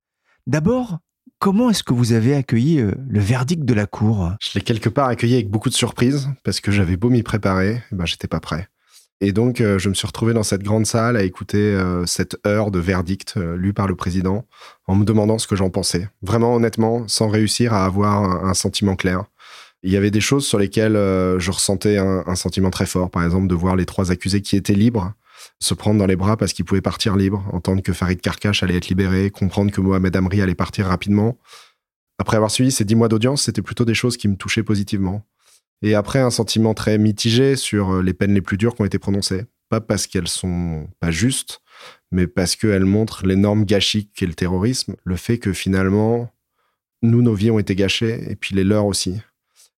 D'abord, 0.48 1.00
comment 1.40 1.70
est-ce 1.70 1.84
que 1.84 1.94
vous 1.94 2.14
avez 2.14 2.36
accueilli 2.36 2.80
euh, 2.80 2.94
le 3.08 3.20
verdict 3.20 3.66
de 3.66 3.74
la 3.74 3.86
cour? 3.86 4.32
Je 4.42 4.52
l'ai 4.56 4.62
quelque 4.62 4.90
part 4.90 5.08
accueilli 5.08 5.36
avec 5.36 5.50
beaucoup 5.50 5.70
de 5.70 5.76
surprises 5.76 6.30
parce 6.44 6.60
que 6.60 6.72
j'avais 6.72 6.98
beau 6.98 7.10
m'y 7.10 7.24
préparer, 7.24 7.82
eh 7.92 7.96
ben 7.96 8.06
j'étais 8.06 8.28
pas 8.28 8.40
prêt. 8.40 8.68
Et 9.22 9.32
donc, 9.32 9.62
euh, 9.62 9.80
je 9.80 9.88
me 9.88 9.94
suis 9.94 10.08
retrouvé 10.08 10.34
dans 10.34 10.44
cette 10.44 10.64
grande 10.64 10.86
salle 10.86 11.16
à 11.16 11.24
écouter 11.24 11.58
euh, 11.58 12.06
cette 12.06 12.38
heure 12.46 12.70
de 12.70 12.80
verdict 12.80 13.36
euh, 13.38 13.56
lu 13.56 13.74
par 13.74 13.88
le 13.88 13.96
président 13.96 14.46
en 14.88 14.96
me 14.96 15.06
demandant 15.06 15.38
ce 15.38 15.48
que 15.48 15.56
j'en 15.56 15.70
pensais. 15.70 16.10
Vraiment, 16.22 16.56
honnêtement, 16.56 17.08
sans 17.08 17.30
réussir 17.30 17.74
à 17.74 17.86
avoir 17.86 18.46
un, 18.46 18.54
sentiment 18.54 18.96
clair. 18.96 19.24
Il 19.84 19.92
y 19.92 19.98
avait 19.98 20.12
des 20.12 20.22
choses 20.22 20.46
sur 20.46 20.58
lesquelles 20.58 20.96
je 20.96 21.52
ressentais 21.52 21.98
un, 21.98 22.36
sentiment 22.36 22.72
très 22.72 22.88
fort. 22.88 23.12
Par 23.12 23.24
exemple, 23.24 23.48
de 23.48 23.54
voir 23.54 23.76
les 23.76 23.86
trois 23.86 24.12
accusés 24.12 24.42
qui 24.42 24.56
étaient 24.56 24.74
libres 24.74 25.14
se 25.60 25.74
prendre 25.74 26.00
dans 26.00 26.08
les 26.08 26.16
bras 26.16 26.38
parce 26.38 26.54
qu'ils 26.54 26.66
pouvaient 26.66 26.82
partir 26.82 27.16
libres, 27.16 27.44
entendre 27.52 27.84
que 27.84 27.94
Farid 27.94 28.20
Karkash 28.20 28.64
allait 28.64 28.78
être 28.78 28.88
libéré, 28.90 29.30
comprendre 29.30 29.72
que 29.72 29.82
Mohamed 29.82 30.16
Amri 30.16 30.42
allait 30.42 30.56
partir 30.56 30.88
rapidement. 30.88 31.38
Après 32.18 32.38
avoir 32.38 32.50
suivi 32.50 32.72
ces 32.72 32.84
dix 32.84 32.96
mois 32.96 33.10
d'audience, 33.10 33.44
c'était 33.44 33.62
plutôt 33.62 33.86
des 33.86 33.94
choses 33.94 34.18
qui 34.18 34.28
me 34.28 34.36
touchaient 34.36 34.64
positivement. 34.64 35.24
Et 35.86 35.94
après, 35.94 36.18
un 36.18 36.32
sentiment 36.32 36.74
très 36.74 36.98
mitigé 36.98 37.56
sur 37.56 37.92
euh, 37.92 38.02
les 38.02 38.16
peines 38.16 38.34
les 38.34 38.42
plus 38.42 38.58
dures 38.58 38.74
qui 38.74 38.82
ont 38.82 38.86
été 38.86 38.98
prononcées. 38.98 39.44
Pas 39.70 39.82
parce 39.82 40.08
qu'elles 40.08 40.28
sont 40.28 40.88
pas 41.00 41.12
justes, 41.12 41.62
mais 42.12 42.26
parce 42.26 42.56
qu'elles 42.56 42.86
montrent 42.86 43.24
l'énorme 43.28 43.66
gâchis 43.66 44.10
qu'est 44.16 44.26
le 44.26 44.34
terrorisme, 44.34 44.96
le 45.04 45.16
fait 45.16 45.38
que 45.38 45.54
finalement, 45.54 46.28
nous, 47.04 47.22
nos 47.22 47.36
vies 47.36 47.52
ont 47.52 47.60
été 47.60 47.76
gâchées, 47.76 48.20
et 48.32 48.36
puis 48.36 48.56
les 48.56 48.64
leurs 48.64 48.88
aussi. 48.88 49.22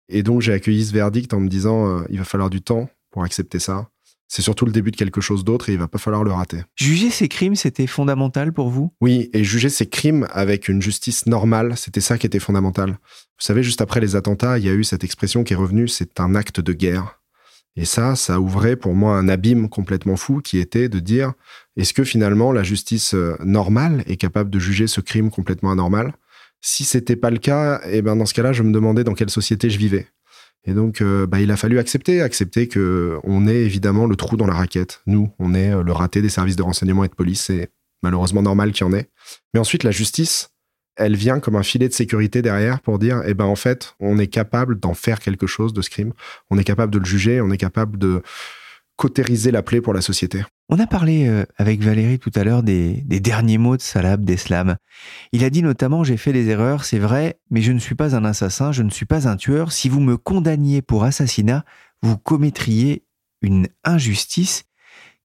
Et 0.09 0.23
donc, 0.23 0.43
j'ai 0.43 0.53
accueilli 0.53 0.85
ce 0.85 0.93
verdict 0.93 1.35
en 1.35 1.41
me 1.41 1.49
disant, 1.49 1.89
euh, 1.89 2.05
il 2.09 2.19
va 2.19 2.25
falloir 2.25 2.51
du 2.51 2.63
temps 2.63 2.89
pour 3.11 3.25
accepter 3.25 3.59
ça 3.59 3.91
c'est 4.29 4.43
surtout 4.43 4.67
le 4.67 4.73
début 4.73 4.91
de 4.91 4.97
quelque 4.97 5.21
chose 5.21 5.45
d'autre 5.45 5.69
et 5.69 5.73
il 5.73 5.79
va 5.79 5.89
pas 5.89 5.99
falloir 5.99 6.25
le 6.25 6.33
rater. 6.33 6.63
Juger 6.75 7.11
ces 7.11 7.29
crimes, 7.29 7.55
c'était 7.55 7.87
fondamental 7.87 8.53
pour 8.53 8.71
vous? 8.71 8.93
Oui, 9.01 9.31
et 9.33 9.45
juger 9.45 9.69
ces 9.69 9.87
crimes 9.87 10.27
avec 10.31 10.69
une 10.69 10.83
justice 10.83 11.27
normale, 11.27 11.77
c'était 11.77 12.01
ça 12.01 12.19
qui 12.19 12.27
était 12.27 12.39
fondamental. 12.39 12.91
Vous 12.91 13.45
savez, 13.45 13.63
juste 13.63 13.81
après 13.81 14.01
les 14.01 14.17
attentats, 14.17 14.59
il 14.59 14.65
y 14.65 14.69
a 14.69 14.73
eu 14.73 14.85
cette 14.85 15.05
expression 15.05 15.45
qui 15.45 15.53
est 15.53 15.57
revenue, 15.57 15.89
c'est 15.89 16.21
un 16.21 16.35
acte 16.35 16.61
de 16.61 16.73
guerre. 16.73 17.21
Et 17.77 17.85
ça, 17.85 18.17
ça 18.17 18.41
ouvrait 18.41 18.77
pour 18.77 18.95
moi 18.95 19.19
un 19.19 19.29
abîme 19.29 19.69
complètement 19.69 20.17
fou 20.17 20.41
qui 20.41 20.59
était 20.59 20.89
de 20.89 20.99
dire, 20.99 21.35
est-ce 21.77 21.93
que 21.93 22.05
finalement 22.05 22.51
la 22.51 22.63
justice 22.63 23.13
euh, 23.15 23.37
normale 23.45 24.03
est 24.07 24.17
capable 24.17 24.49
de 24.49 24.59
juger 24.59 24.87
ce 24.87 25.03
crime 25.03 25.31
complètement 25.31 25.71
anormal? 25.71 26.15
Si 26.63 26.85
c'était 26.85 27.17
pas 27.17 27.31
le 27.31 27.37
cas, 27.37 27.83
eh 27.85 28.01
ben 28.01 28.17
dans 28.17 28.25
ce 28.25 28.33
cas-là, 28.33 28.55
je 28.55 28.63
me 28.63 28.73
demandais 28.73 29.05
dans 29.05 29.13
quelle 29.13 29.31
société 29.31 29.69
je 29.69 29.79
vivais. 29.79 30.09
Et 30.67 30.75
donc, 30.75 31.01
euh, 31.01 31.27
bah, 31.27 31.41
il 31.41 31.51
a 31.51 31.57
fallu 31.57 31.79
accepter, 31.79 32.21
accepter 32.21 32.67
que 32.67 33.19
on 33.23 33.47
est 33.47 33.63
évidemment 33.63 34.07
le 34.07 34.17
trou 34.17 34.37
dans 34.37 34.47
la 34.47 34.55
raquette. 34.55 35.01
Nous, 35.07 35.31
on 35.39 35.55
est 35.55 35.73
euh, 35.73 35.83
le 35.83 35.93
raté 35.93 36.23
des 36.23 36.29
services 36.29 36.57
de 36.57 36.63
renseignement 36.63 37.05
et 37.05 37.09
de 37.09 37.15
police. 37.15 37.43
C'est 37.43 37.71
malheureusement 38.03 38.43
normal 38.43 38.73
qu'il 38.73 38.87
y 38.87 38.91
en 38.91 38.93
ait. 38.93 39.09
Mais 39.55 39.61
ensuite, 39.61 39.85
la 39.85 39.93
justice, 39.93 40.51
elle 40.97 41.15
vient 41.15 41.39
comme 41.39 41.57
un 41.57 41.63
filet 41.63 41.89
de 41.89 41.95
sécurité 41.95 42.43
derrière 42.43 42.81
pour 42.81 42.99
dire, 42.99 43.23
eh 43.27 43.35
ben 43.35 43.45
en 43.45 43.55
fait, 43.55 43.95
on 44.01 44.19
est 44.19 44.27
capable 44.27 44.81
d'en 44.81 44.95
faire 44.95 45.21
quelque 45.21 45.47
chose 45.47 45.73
de 45.73 45.83
ce 45.83 45.91
crime. 45.91 46.13
On 46.51 46.59
est 46.59 46.65
capable 46.65 46.93
de 46.93 46.99
le 46.99 47.05
juger. 47.05 47.41
On 47.41 47.51
est 47.51 47.59
capable 47.59 47.97
de 47.99 48.23
cautériser 48.97 49.51
la 49.51 49.63
plaie 49.63 49.81
pour 49.81 49.95
la 49.95 50.01
société. 50.01 50.43
On 50.69 50.81
a 50.81 50.87
parlé 50.87 51.29
euh, 51.29 51.45
avec 51.57 51.81
Valérie 51.81 52.19
tout 52.19 52.33
à 52.35 52.43
l'heure 52.43 52.63
des, 52.63 53.03
derniers 53.03 53.59
mots 53.59 53.77
de 53.77 53.83
Salah 53.83 54.13
Abdeslam. 54.13 54.77
Il 55.33 55.45
a 55.45 55.51
dit 55.51 55.63
notamment 55.63 56.03
J'ai 56.03 56.17
fait 56.17 56.33
des 56.33 56.49
erreurs, 56.49 56.85
c'est 56.85 56.99
vrai, 56.99 57.39
mais 57.51 57.61
je 57.61 57.73
ne 57.73 57.79
suis 57.79 57.95
pas 57.95 58.17
un 58.17 58.25
assassin, 58.25 58.73
je 58.73 58.83
ne 58.83 58.91
suis 58.91 59.07
pas 59.07 59.29
un 59.29 59.37
tueur. 59.37 59.71
Si 59.71 59.89
vous 59.89 60.01
me 60.01 60.17
condamniez 60.17 60.83
pour 60.83 61.05
assassinat, 61.05 61.65
vous 62.03 62.19
commettriez 62.19 63.05
une 63.43 63.69
injustice. 63.85 64.65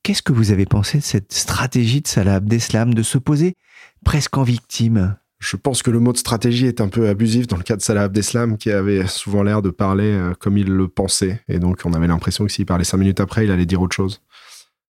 Qu'est-ce 0.03 0.21
que 0.21 0.33
vous 0.33 0.51
avez 0.51 0.65
pensé 0.65 0.97
de 0.99 1.03
cette 1.03 1.33
stratégie 1.33 2.01
de 2.01 2.07
Salah 2.07 2.35
Abdeslam 2.35 2.93
de 2.93 3.03
se 3.03 3.17
poser 3.17 3.55
presque 4.03 4.37
en 4.37 4.43
victime? 4.43 5.15
Je 5.41 5.57
pense 5.57 5.81
que 5.81 5.89
le 5.89 5.99
mot 5.99 6.13
de 6.13 6.17
stratégie 6.17 6.67
est 6.67 6.81
un 6.81 6.87
peu 6.87 7.09
abusif 7.09 7.47
dans 7.47 7.57
le 7.57 7.63
cas 7.63 7.75
de 7.75 7.81
Salah 7.81 8.03
Abdeslam, 8.03 8.57
qui 8.57 8.71
avait 8.71 9.07
souvent 9.07 9.41
l'air 9.41 9.63
de 9.63 9.71
parler 9.71 10.05
euh, 10.05 10.33
comme 10.39 10.55
il 10.55 10.67
le 10.67 10.87
pensait. 10.87 11.41
Et 11.49 11.57
donc, 11.57 11.81
on 11.83 11.93
avait 11.93 12.05
l'impression 12.05 12.45
que 12.45 12.51
s'il 12.51 12.67
parlait 12.67 12.83
cinq 12.83 12.99
minutes 12.99 13.19
après, 13.19 13.45
il 13.45 13.51
allait 13.51 13.65
dire 13.65 13.81
autre 13.81 13.95
chose. 13.95 14.21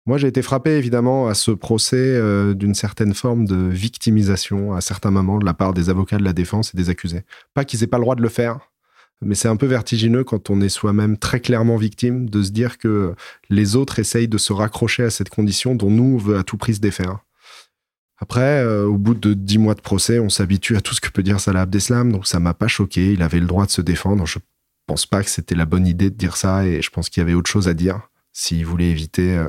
Moi, 0.05 0.17
j'ai 0.17 0.27
été 0.27 0.41
frappé 0.41 0.71
évidemment 0.71 1.27
à 1.27 1.33
ce 1.33 1.51
procès 1.51 1.97
euh, 1.97 2.53
d'une 2.53 2.75
certaine 2.75 3.13
forme 3.13 3.45
de 3.45 3.57
victimisation 3.57 4.73
à 4.73 4.79
certains 4.79 5.11
moments 5.11 5.37
de 5.37 5.45
la 5.45 5.53
part 5.53 5.73
des 5.73 5.89
avocats 5.89 6.17
de 6.17 6.23
la 6.23 6.31
défense 6.31 6.73
et 6.73 6.77
des 6.77 6.89
accusés. 6.89 7.23
Pas 7.53 7.65
qu'ils 7.65 7.83
aient 7.83 7.87
pas 7.87 7.97
le 7.97 8.03
droit 8.03 8.15
de 8.15 8.21
le 8.21 8.29
faire, 8.29 8.59
mais 9.21 9.35
c'est 9.35 9.49
un 9.49 9.57
peu 9.57 9.65
vertigineux 9.65 10.23
quand 10.23 10.49
on 10.49 10.61
est 10.61 10.69
soi-même 10.69 11.17
très 11.17 11.41
clairement 11.41 11.75
victime 11.75 12.29
de 12.29 12.41
se 12.41 12.51
dire 12.51 12.77
que 12.77 13.15
les 13.49 13.75
autres 13.75 13.99
essayent 13.99 14.29
de 14.29 14.37
se 14.37 14.53
raccrocher 14.53 15.03
à 15.03 15.09
cette 15.09 15.29
condition 15.29 15.75
dont 15.75 15.91
nous 15.91 16.15
on 16.15 16.17
veut 16.17 16.37
à 16.37 16.43
tout 16.43 16.55
prix 16.55 16.75
se 16.75 16.79
défaire. 16.79 17.19
Après, 18.19 18.63
euh, 18.63 18.85
au 18.85 18.97
bout 18.97 19.13
de 19.13 19.33
dix 19.33 19.57
mois 19.57 19.75
de 19.75 19.81
procès, 19.81 20.19
on 20.19 20.29
s'habitue 20.29 20.75
à 20.75 20.81
tout 20.81 20.93
ce 20.93 21.01
que 21.01 21.09
peut 21.09 21.23
dire 21.23 21.39
Salah 21.39 21.61
Abdeslam, 21.61 22.11
donc 22.11 22.27
ça 22.27 22.39
m'a 22.39 22.53
pas 22.53 22.67
choqué. 22.67 23.13
Il 23.13 23.21
avait 23.21 23.39
le 23.39 23.45
droit 23.45 23.65
de 23.65 23.71
se 23.71 23.81
défendre. 23.81 24.25
Je 24.25 24.39
pense 24.87 25.05
pas 25.05 25.23
que 25.23 25.29
c'était 25.29 25.55
la 25.55 25.65
bonne 25.65 25.85
idée 25.85 26.09
de 26.09 26.15
dire 26.15 26.35
ça, 26.35 26.65
et 26.65 26.81
je 26.81 26.89
pense 26.89 27.09
qu'il 27.09 27.21
y 27.21 27.23
avait 27.23 27.35
autre 27.35 27.49
chose 27.49 27.67
à 27.67 27.73
dire 27.73 28.09
s'il 28.33 28.65
voulait 28.65 28.89
éviter 28.89 29.37
euh, 29.37 29.47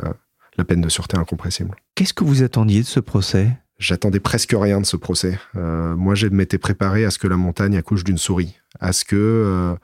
la 0.59 0.65
peine 0.65 0.81
de 0.81 0.89
sûreté 0.89 1.17
incompressible. 1.17 1.75
Qu'est-ce 1.95 2.15
que 2.15 2.25
vous 2.25 2.43
attendiez 2.43 2.83
de 2.83 2.87
ce 2.87 3.01
procès? 3.01 3.57
J'attendais 3.79 4.21
presque 4.21 4.55
rien 4.59 4.81
de 4.81 4.87
ce 4.87 4.97
procès. 4.97 5.39
Euh, 5.57 5.97
moi, 5.97 6.15
je 6.15 6.27
m'étais 6.27 6.59
préparé 6.59 7.05
à 7.05 7.11
ce 7.11 7.19
que 7.19 7.29
la 7.29 7.37
montagne 7.37 7.77
accouche 7.77 8.05
d'une 8.05 8.19
souris, 8.19 8.59
à 8.81 8.93
ce 8.93 9.05
que 9.05 9.77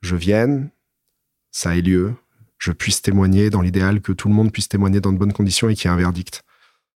je 0.00 0.16
vienne, 0.16 0.70
ça 1.50 1.76
ait 1.76 1.82
lieu, 1.82 2.14
je 2.58 2.72
puisse 2.72 3.02
témoigner 3.02 3.50
dans 3.50 3.60
l'idéal 3.60 4.00
que 4.00 4.12
tout 4.12 4.28
le 4.28 4.34
monde 4.34 4.52
puisse 4.52 4.68
témoigner 4.68 5.00
dans 5.00 5.12
de 5.12 5.18
bonnes 5.18 5.32
conditions 5.32 5.68
et 5.68 5.74
qu'il 5.74 5.90
y 5.90 5.92
ait 5.92 5.94
un 5.94 5.98
verdict. 5.98 6.42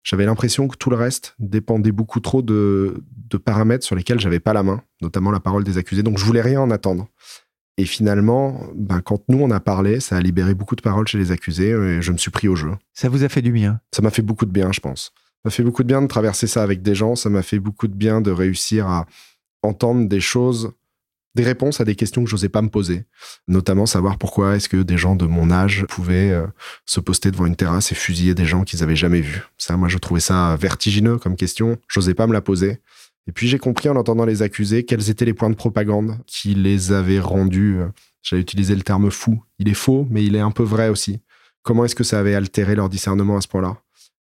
J'avais 0.07 0.25
l'impression 0.25 0.69
que 0.69 0.77
tout 0.77 0.89
le 0.89 0.95
reste 0.95 1.35
dépendait 1.37 1.91
beaucoup 1.91 2.21
trop 2.21 2.41
de, 2.41 3.03
de 3.29 3.35
paramètres 3.35 3.83
sur 3.83 3.93
lesquels 3.93 4.21
j'avais 4.21 4.39
pas 4.39 4.53
la 4.53 4.63
main, 4.63 4.81
notamment 5.01 5.31
la 5.31 5.41
parole 5.41 5.65
des 5.65 5.77
accusés. 5.77 6.01
Donc 6.01 6.17
je 6.17 6.23
voulais 6.23 6.41
rien 6.41 6.61
en 6.61 6.71
attendre. 6.71 7.09
Et 7.75 7.83
finalement, 7.83 8.57
ben, 8.73 9.01
quand 9.01 9.21
nous 9.27 9.39
on 9.39 9.51
a 9.51 9.59
parlé, 9.59 9.99
ça 9.99 10.15
a 10.15 10.21
libéré 10.21 10.53
beaucoup 10.53 10.77
de 10.77 10.81
paroles 10.81 11.09
chez 11.09 11.17
les 11.17 11.33
accusés 11.33 11.71
et 11.71 12.01
je 12.01 12.13
me 12.13 12.17
suis 12.17 12.31
pris 12.31 12.47
au 12.47 12.55
jeu. 12.55 12.71
Ça 12.93 13.09
vous 13.09 13.25
a 13.25 13.27
fait 13.27 13.41
du 13.41 13.51
bien? 13.51 13.81
Ça 13.93 14.01
m'a 14.01 14.09
fait 14.09 14.21
beaucoup 14.21 14.45
de 14.45 14.51
bien, 14.51 14.71
je 14.71 14.79
pense. 14.79 15.11
Ça 15.13 15.41
m'a 15.43 15.51
fait 15.51 15.63
beaucoup 15.63 15.83
de 15.83 15.89
bien 15.89 16.01
de 16.01 16.07
traverser 16.07 16.47
ça 16.47 16.63
avec 16.63 16.81
des 16.81 16.95
gens. 16.95 17.17
Ça 17.17 17.29
m'a 17.29 17.43
fait 17.43 17.59
beaucoup 17.59 17.89
de 17.89 17.93
bien 17.93 18.21
de 18.21 18.31
réussir 18.31 18.87
à 18.87 19.07
entendre 19.61 20.07
des 20.07 20.21
choses, 20.21 20.71
des 21.37 21.43
réponses 21.43 21.79
à 21.79 21.85
des 21.85 21.95
questions 21.95 22.23
que 22.23 22.29
j'osais 22.29 22.49
pas 22.49 22.61
me 22.61 22.67
poser. 22.67 23.05
Notamment 23.47 23.85
savoir 23.85 24.17
pourquoi 24.17 24.57
est-ce 24.57 24.67
que 24.67 24.83
des 24.83 24.97
gens 24.97 25.15
de 25.15 25.25
mon 25.25 25.51
âge 25.51 25.85
pouvaient 25.87 26.31
euh, 26.31 26.47
se 26.85 26.99
poster 26.99 27.31
devant 27.31 27.45
une 27.45 27.55
terrasse 27.55 27.91
et 27.91 27.95
fusiller 27.95 28.33
des 28.33 28.45
gens 28.45 28.63
qu'ils 28.63 28.83
avaient 28.83 28.95
jamais 28.95 29.21
vus. 29.21 29.43
Ça, 29.57 29.77
moi, 29.77 29.87
je 29.87 29.97
trouvais 29.99 30.19
ça 30.19 30.57
vertigineux 30.59 31.17
comme 31.17 31.35
question. 31.35 31.77
J'osais 31.87 32.15
pas 32.15 32.27
me 32.27 32.33
la 32.33 32.41
poser. 32.41 32.81
Et 33.27 33.31
puis 33.31 33.47
j'ai 33.47 33.59
compris 33.59 33.87
en 33.87 33.95
entendant 33.95 34.25
les 34.25 34.41
accusés 34.41 34.83
quels 34.83 35.09
étaient 35.09 35.25
les 35.25 35.33
points 35.33 35.49
de 35.49 35.55
propagande 35.55 36.17
qui 36.25 36.55
les 36.55 36.91
avaient 36.91 37.19
rendus, 37.19 37.77
euh, 37.77 37.87
j'allais 38.23 38.41
utiliser 38.41 38.75
le 38.75 38.81
terme 38.81 39.11
fou, 39.11 39.43
il 39.59 39.69
est 39.69 39.73
faux, 39.73 40.07
mais 40.09 40.23
il 40.23 40.35
est 40.35 40.41
un 40.41 40.51
peu 40.51 40.63
vrai 40.63 40.89
aussi. 40.89 41.19
Comment 41.61 41.85
est-ce 41.85 41.95
que 41.95 42.05
ça 42.05 42.19
avait 42.19 42.35
altéré 42.35 42.75
leur 42.75 42.89
discernement 42.89 43.37
à 43.37 43.41
ce 43.41 43.47
point-là? 43.49 43.77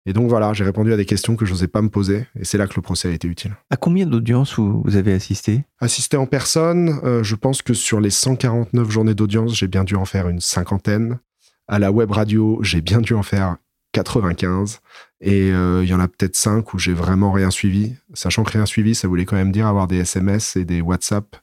Et 0.07 0.13
donc 0.13 0.29
voilà, 0.29 0.53
j'ai 0.53 0.65
répondu 0.65 0.93
à 0.93 0.97
des 0.97 1.05
questions 1.05 1.35
que 1.35 1.45
je 1.45 1.53
n'osais 1.53 1.67
pas 1.67 1.83
me 1.83 1.89
poser, 1.89 2.27
et 2.39 2.45
c'est 2.45 2.59
là 2.59 2.69
que 2.69 2.75
le 2.77 2.83
procès 2.83 3.09
a 3.09 3.11
été 3.11 3.27
utile. 3.27 3.57
À 3.71 3.77
combien 3.77 4.07
d'audiences 4.07 4.57
vous, 4.59 4.85
avez 4.95 5.13
assisté? 5.13 5.65
Assisté 5.81 6.17
en 6.17 6.27
personne, 6.27 7.01
euh, 7.03 7.25
je 7.25 7.35
pense 7.35 7.61
que 7.61 7.75
sur 7.75 8.01
les 8.01 8.11
149 8.11 8.89
journées 8.89 9.15
d'audience, 9.15 9.57
j'ai 9.57 9.67
bien 9.67 9.83
dû 9.83 9.97
en 9.97 10.05
faire 10.05 10.29
une 10.29 10.41
cinquantaine. 10.41 11.19
À 11.67 11.81
la 11.81 11.91
web 11.91 12.13
radio, 12.13 12.61
j'ai 12.63 12.81
bien 12.81 13.01
dû 13.01 13.15
en 13.15 13.25
faire 13.25 13.57
95. 13.93 14.81
Et 15.21 15.51
euh, 15.53 15.83
il 15.83 15.89
y 15.89 15.95
en 15.95 16.01
a 16.01 16.07
peut-être 16.07 16.37
5 16.37 16.75
où 16.75 16.79
j'ai 16.79 16.93
vraiment 16.93 17.33
rien 17.33 17.51
suivi. 17.51 17.95
Sachant 18.15 18.45
que 18.45 18.53
rien 18.53 18.67
suivi, 18.67 18.95
ça 18.95 19.09
voulait 19.09 19.25
quand 19.25 19.37
même 19.37 19.53
dire 19.53 19.67
avoir 19.67 19.89
des 19.89 19.99
SMS 19.99 20.57
et 20.57 20.65
des 20.65 20.81
WhatsApp, 20.81 21.37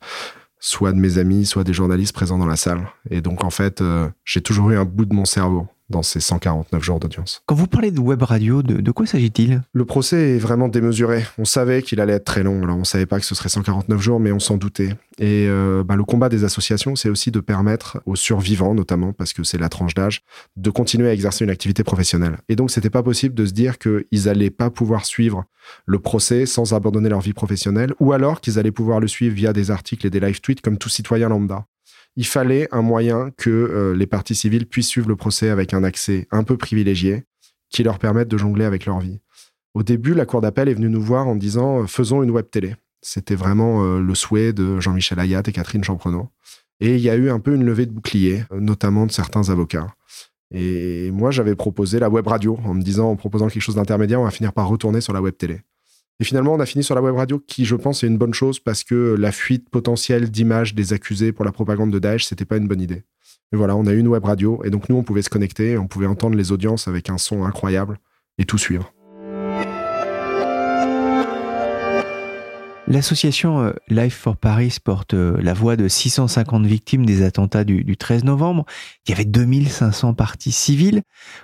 soit 0.60 0.93
de 0.93 1.00
mes 1.00 1.17
amis, 1.17 1.46
soit 1.46 1.63
des 1.63 1.74
journalistes 1.74 2.13
présents 2.13 2.38
dans 2.38 2.46
la 2.46 2.55
salle. 2.55 2.88
Et 3.10 3.22
donc, 3.22 3.43
en 3.43 3.50
fait, 3.50 3.82
euh, 3.82 4.08
j'ai 4.24 4.41
toujours 4.41 4.70
eu 4.70 4.77
un 4.77 4.86
bout 4.86 5.05
de 5.05 5.13
mon 5.13 5.25
cerveau 5.25 5.67
dans 5.94 6.04
ces 6.04 6.20
149 6.20 6.84
jours 6.84 7.00
d'audience. 7.00 7.42
Quand 7.46 7.56
vous 7.56 7.68
parlez 7.68 7.92
de 7.92 8.00
web 8.00 8.22
radio, 8.22 8.62
de, 8.62 8.92
quoi 8.92 9.06
s'agit-il? 9.06 9.62
Le 9.72 9.86
procès 9.86 10.32
est 10.32 10.40
vraiment 10.40 10.68
démesuré. 10.68 11.24
On 11.38 11.46
savait 11.46 11.82
qu'il 11.82 12.02
allait 12.02 12.14
être 12.14 12.26
très 12.26 12.44
long. 12.44 12.62
Alors, 12.64 12.78
on 12.78 12.84
savait 12.84 13.06
pas 13.06 13.20
que 13.20 13.26
ce 13.26 13.36
serait 13.36 13.50
149 13.50 14.02
jours, 14.02 14.20
mais 14.20 14.32
on 14.32 14.40
s'en 14.40 14.58
doutait. 14.58 14.90
Et 15.20 15.48
euh, 15.48 15.84
bah, 15.84 15.96
le 15.96 16.04
combat 16.04 16.28
des 16.28 16.44
associations, 16.44 16.96
c'est 16.96 17.10
aussi 17.10 17.32
de 17.32 17.40
permettre 17.40 18.02
aux 18.06 18.16
survivants, 18.16 18.74
notamment 18.74 19.14
parce 19.14 19.32
que 19.32 19.44
c'est 19.44 19.58
la 19.58 19.70
tranche 19.70 19.94
d'âge, 19.94 20.24
de 20.58 20.70
continuer 20.70 21.10
à 21.10 21.14
exercer 21.14 21.46
une 21.46 21.52
activité 21.52 21.84
professionnelle. 21.84 22.38
Et 22.50 22.56
donc, 22.56 22.72
c'était 22.72 22.90
pas 22.90 23.04
possible 23.04 23.36
de 23.36 23.46
se 23.46 23.54
dire 23.54 23.78
qu'ils 23.78 24.28
allaient 24.28 24.50
pas 24.50 24.70
pouvoir 24.70 25.06
suivre 25.06 25.46
le 25.86 26.00
procès 26.00 26.46
sans 26.46 26.74
abandonner 26.74 27.10
leur 27.10 27.22
vie 27.22 27.34
professionnelle, 27.34 27.94
ou 28.00 28.12
alors 28.12 28.42
qu'ils 28.42 28.60
allaient 28.60 28.72
pouvoir 28.72 29.00
le 29.00 29.08
suivre 29.08 29.36
via 29.36 29.54
des 29.54 29.72
articles 29.72 30.06
et 30.06 30.10
des 30.10 30.20
live 30.20 30.42
tweets 30.42 30.62
comme 30.62 30.78
tout 30.78 30.90
citoyen 30.90 31.30
lambda 31.30 31.66
il 32.15 32.25
fallait 32.25 32.67
un 32.72 32.82
moyen 32.82 33.32
que 33.38 33.50
euh, 33.50 33.96
les 33.96 34.05
parties 34.05 34.36
civiles 34.36 34.67
puissent 34.67 34.88
suivre 34.88 35.08
le 35.08 35.15
procès 35.15 35.50
avec 35.50 35.74
un 35.74 35.84
accès 35.84 36.27
un 36.32 36.43
peu 36.43 36.58
privilégié 36.58 37.24
qui 37.70 37.84
leur 37.84 37.98
permette 37.98 38.27
de 38.27 38.38
jongler 38.38 38.65
avec 38.65 38.86
leur 38.86 39.00
vie. 39.00 39.20
Au 39.74 39.82
début, 39.82 40.13
la 40.13 40.25
Cour 40.25 40.41
d'appel 40.41 40.70
est 40.70 40.75
venue 40.75 40.89
nous 40.89 41.01
voir 41.01 41.27
en 41.27 41.36
disant 41.36 41.82
euh, 41.82 41.88
faisons 41.88 42.22
une 42.22 42.32
web 42.32 42.46
télé. 42.50 42.75
C'était 43.01 43.36
vraiment 43.36 43.84
euh, 43.84 44.00
le 44.00 44.15
souhait 44.15 44.53
de 44.53 44.79
Jean-Michel 44.79 45.20
Ayat 45.20 45.41
et 45.48 45.51
Catherine 45.51 45.84
Champrenault. 45.84 46.29
Et 46.79 46.96
il 46.96 47.01
y 47.01 47.10
a 47.10 47.15
eu 47.15 47.29
un 47.29 47.39
peu 47.39 47.55
une 47.55 47.63
levée 47.63 47.86
de 47.86 47.91
bouclier, 47.91 48.43
notamment 48.51 49.05
de 49.05 49.12
certains 49.12 49.50
avocats. 49.50 49.88
Et 50.51 51.12
moi, 51.12 51.32
j'avais 51.32 51.55
proposé 51.55 52.00
la 52.00 52.10
web 52.10 52.27
radio 52.27 52.60
en 52.63 52.74
me 52.74 52.82
disant, 52.82 53.10
en 53.10 53.15
proposant 53.15 53.48
quelque 53.48 53.62
chose 53.62 53.75
d'intermédiaire, 53.75 54.22
on 54.22 54.25
va 54.25 54.32
finir 54.32 54.53
par 54.53 54.67
retourner 54.67 55.01
sur 55.01 55.13
la 55.13 55.22
web 55.22 55.36
télé. 55.36 55.62
Et 56.20 56.24
finalement, 56.24 56.53
on 56.53 56.60
a 56.60 56.65
fini 56.65 56.84
sur 56.84 56.96
la 56.96 57.01
web 57.01 57.15
radio, 57.15 57.39
qui, 57.39 57.65
je 57.65 57.75
pense, 57.75 58.03
est 58.03 58.08
une 58.08 58.17
bonne 58.17 58.34
chose 58.34 58.60
parce 58.60 58.84
que 58.84 59.15
la 59.17 59.32
fuite 59.32 59.70
potentielle 59.70 60.29
d'images 60.29 60.75
des 60.75 60.93
accusés 60.93 61.32
pour 61.32 61.43
la 61.43 61.51
propagande 61.51 61.92
de 61.92 62.00
Daesh, 62.00 62.25
c'était 62.25 62.46
pas 62.46 62.57
une 62.57 62.68
bonne 62.68 62.81
idée. 62.81 63.03
Mais 63.51 63.57
voilà, 63.57 63.75
on 63.75 63.85
a 63.85 63.94
eu 63.94 64.00
une 64.00 64.07
web 64.07 64.24
radio 64.24 64.61
et 64.64 64.70
donc 64.70 64.90
nous, 64.90 64.96
on 64.96 65.03
pouvait 65.03 65.22
se 65.22 65.29
connecter, 65.29 65.77
on 65.77 65.88
pouvait 65.88 66.07
entendre 66.07 66.35
les 66.35 66.51
audiences 66.51 66.88
avec 66.88 67.09
un 67.09 67.18
son 67.18 67.44
incroyable 67.44 68.00
et 68.38 68.46
tout 68.46 68.57
suivre. 68.57 68.94
L'association 72.94 73.60
euh, 73.60 73.72
Life 73.90 74.16
for 74.16 74.38
Paris 74.38 74.77
porte 74.84 75.16
euh, 75.16 75.36
la 75.42 75.56
voix 75.56 75.75
de 75.75 75.88
650 75.88 76.68
victimes 76.68 77.08
des 77.08 77.24
attentats 77.24 77.64
du, 77.64 77.98
13 77.98 78.24
novembre. 78.24 78.68
Il 79.08 79.10
y 79.10 79.14
avait 79.16 79.25
2500 79.25 80.14
parties 80.14 80.51
civiles. 80.51 81.01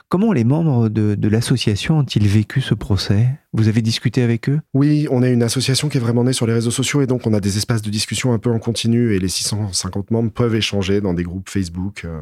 Comment 0.10 0.32
les 0.32 0.44
membres 0.44 0.90
de, 0.90 1.28
l'association 1.28 1.98
ont-ils 1.98 2.28
vécu 2.28 2.62
ce 2.62 2.76
procès? 2.76 3.30
Vous 3.52 3.68
avez 3.68 3.82
discuté 3.82 4.22
avec 4.22 4.48
eux? 4.48 4.60
Oui, 4.76 5.08
on 5.10 5.24
est 5.24 5.34
une 5.34 5.42
association 5.42 5.90
qui 5.90 5.98
est 5.98 6.00
vraiment 6.00 6.24
née 6.24 6.34
sur 6.34 6.46
les 6.46 6.54
réseaux 6.54 6.70
sociaux 6.70 7.02
et 7.02 7.08
donc 7.08 7.26
on 7.26 7.34
a 7.34 7.40
des 7.40 7.58
espaces 7.58 7.82
de 7.82 7.90
discussion 7.90 8.32
un 8.32 8.38
peu 8.38 8.52
en 8.52 8.60
continu 8.60 9.16
et 9.16 9.20
les 9.20 9.28
650 9.28 10.12
membres 10.12 10.32
peuvent 10.32 10.54
échanger 10.54 11.02
dans 11.02 11.16
des 11.16 11.24
groupes 11.24 11.50
Facebook. 11.50 12.06
Euh. 12.06 12.22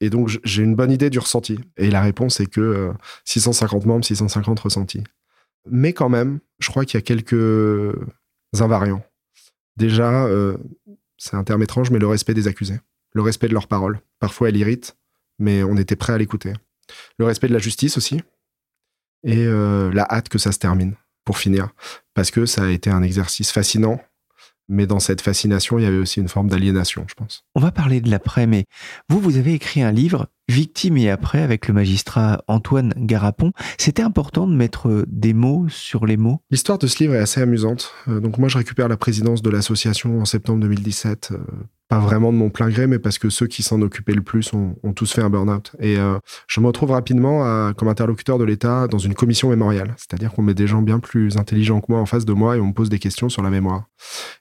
Et 0.00 0.08
donc 0.08 0.30
j'ai 0.44 0.62
une 0.62 0.76
bonne 0.76 0.92
idée 0.92 1.10
du 1.10 1.18
ressenti. 1.18 1.58
Et 1.76 1.90
la 1.90 2.00
réponse 2.00 2.40
est 2.40 2.46
que 2.46 2.90
650 3.26 3.84
membres, 3.84 4.04
650 4.06 4.60
ressentis. 4.60 5.04
Mais 5.70 5.92
quand 5.92 6.08
même, 6.08 6.40
je 6.58 6.70
crois 6.70 6.86
qu'il 6.86 6.96
y 6.96 7.02
a 7.02 7.02
quelques 7.02 7.34
invariants. 8.60 9.04
Déjà, 9.76 10.26
euh, 10.26 10.58
c'est 11.16 11.36
un 11.36 11.44
terme 11.44 11.62
étrange, 11.62 11.90
mais 11.90 11.98
le 11.98 12.06
respect 12.06 12.34
des 12.34 12.48
accusés, 12.48 12.80
le 13.12 13.22
respect 13.22 13.48
de 13.48 13.54
leurs 13.54 13.68
paroles. 13.68 14.00
Parfois, 14.18 14.48
elle 14.48 14.56
irrite, 14.56 14.96
mais 15.38 15.62
on 15.62 15.76
était 15.76 15.96
prêt 15.96 16.12
à 16.12 16.18
l'écouter. 16.18 16.52
Le 17.18 17.24
respect 17.24 17.48
de 17.48 17.54
la 17.54 17.58
justice 17.58 17.96
aussi, 17.96 18.20
et 19.24 19.46
euh, 19.46 19.92
la 19.92 20.04
hâte 20.10 20.28
que 20.28 20.38
ça 20.38 20.52
se 20.52 20.58
termine, 20.58 20.94
pour 21.24 21.38
finir, 21.38 21.70
parce 22.14 22.30
que 22.30 22.44
ça 22.44 22.64
a 22.64 22.68
été 22.68 22.90
un 22.90 23.02
exercice 23.02 23.50
fascinant, 23.50 24.00
mais 24.68 24.86
dans 24.86 25.00
cette 25.00 25.20
fascination, 25.20 25.78
il 25.78 25.84
y 25.84 25.86
avait 25.86 25.98
aussi 25.98 26.20
une 26.20 26.28
forme 26.28 26.48
d'aliénation, 26.48 27.04
je 27.08 27.14
pense. 27.14 27.44
On 27.54 27.60
va 27.60 27.72
parler 27.72 28.00
de 28.00 28.10
l'après, 28.10 28.46
mais 28.46 28.64
vous, 29.08 29.20
vous 29.20 29.36
avez 29.36 29.54
écrit 29.54 29.82
un 29.82 29.92
livre, 29.92 30.28
Victime 30.48 30.96
et 30.96 31.10
après, 31.10 31.40
avec 31.40 31.68
le 31.68 31.74
magistrat 31.74 32.42
Antoine 32.48 32.92
Garapon. 32.96 33.52
C'était 33.78 34.02
important 34.02 34.46
de 34.46 34.54
mettre 34.54 35.04
des 35.06 35.34
mots 35.34 35.66
sur 35.68 36.06
les 36.06 36.16
mots? 36.16 36.40
L'histoire 36.50 36.78
de 36.78 36.86
ce 36.86 37.02
livre 37.02 37.14
est 37.14 37.20
assez 37.20 37.40
amusante. 37.40 37.92
Euh, 38.08 38.20
donc 38.20 38.38
moi, 38.38 38.48
je 38.48 38.58
récupère 38.58 38.88
la 38.88 38.96
présidence 38.96 39.42
de 39.42 39.50
l'association 39.50 40.20
en 40.20 40.24
septembre 40.24 40.60
2017 40.60 41.32
pas 41.92 41.98
vraiment 41.98 42.32
de 42.32 42.38
mon 42.38 42.48
plein 42.48 42.70
gré, 42.70 42.86
mais 42.86 42.98
parce 42.98 43.18
que 43.18 43.28
ceux 43.28 43.46
qui 43.46 43.62
s'en 43.62 43.82
occupaient 43.82 44.14
le 44.14 44.22
plus 44.22 44.54
ont, 44.54 44.74
tous 44.94 45.12
fait 45.12 45.20
un 45.20 45.28
burn-out. 45.28 45.72
Et 45.78 45.98
euh, 45.98 46.18
je 46.48 46.62
me 46.62 46.66
retrouve 46.66 46.92
rapidement 46.92 47.74
comme 47.74 47.88
interlocuteur 47.88 48.38
de 48.38 48.44
l'État 48.44 48.88
dans 48.88 48.96
une 48.96 49.12
commission 49.12 49.50
mémoriale. 49.50 49.94
C'est-à-dire 49.98 50.32
qu'on 50.32 50.40
met 50.40 50.54
des 50.54 50.66
gens 50.66 50.80
bien 50.80 51.00
plus 51.00 51.36
intelligents 51.36 51.82
que 51.82 51.92
moi 51.92 52.00
en 52.00 52.06
face 52.06 52.24
de 52.24 52.32
moi 52.32 52.56
et 52.56 52.60
on 52.60 52.68
me 52.68 52.72
pose 52.72 52.88
des 52.88 52.98
questions 52.98 53.28
sur 53.28 53.42
la 53.42 53.50
mémoire. 53.50 53.84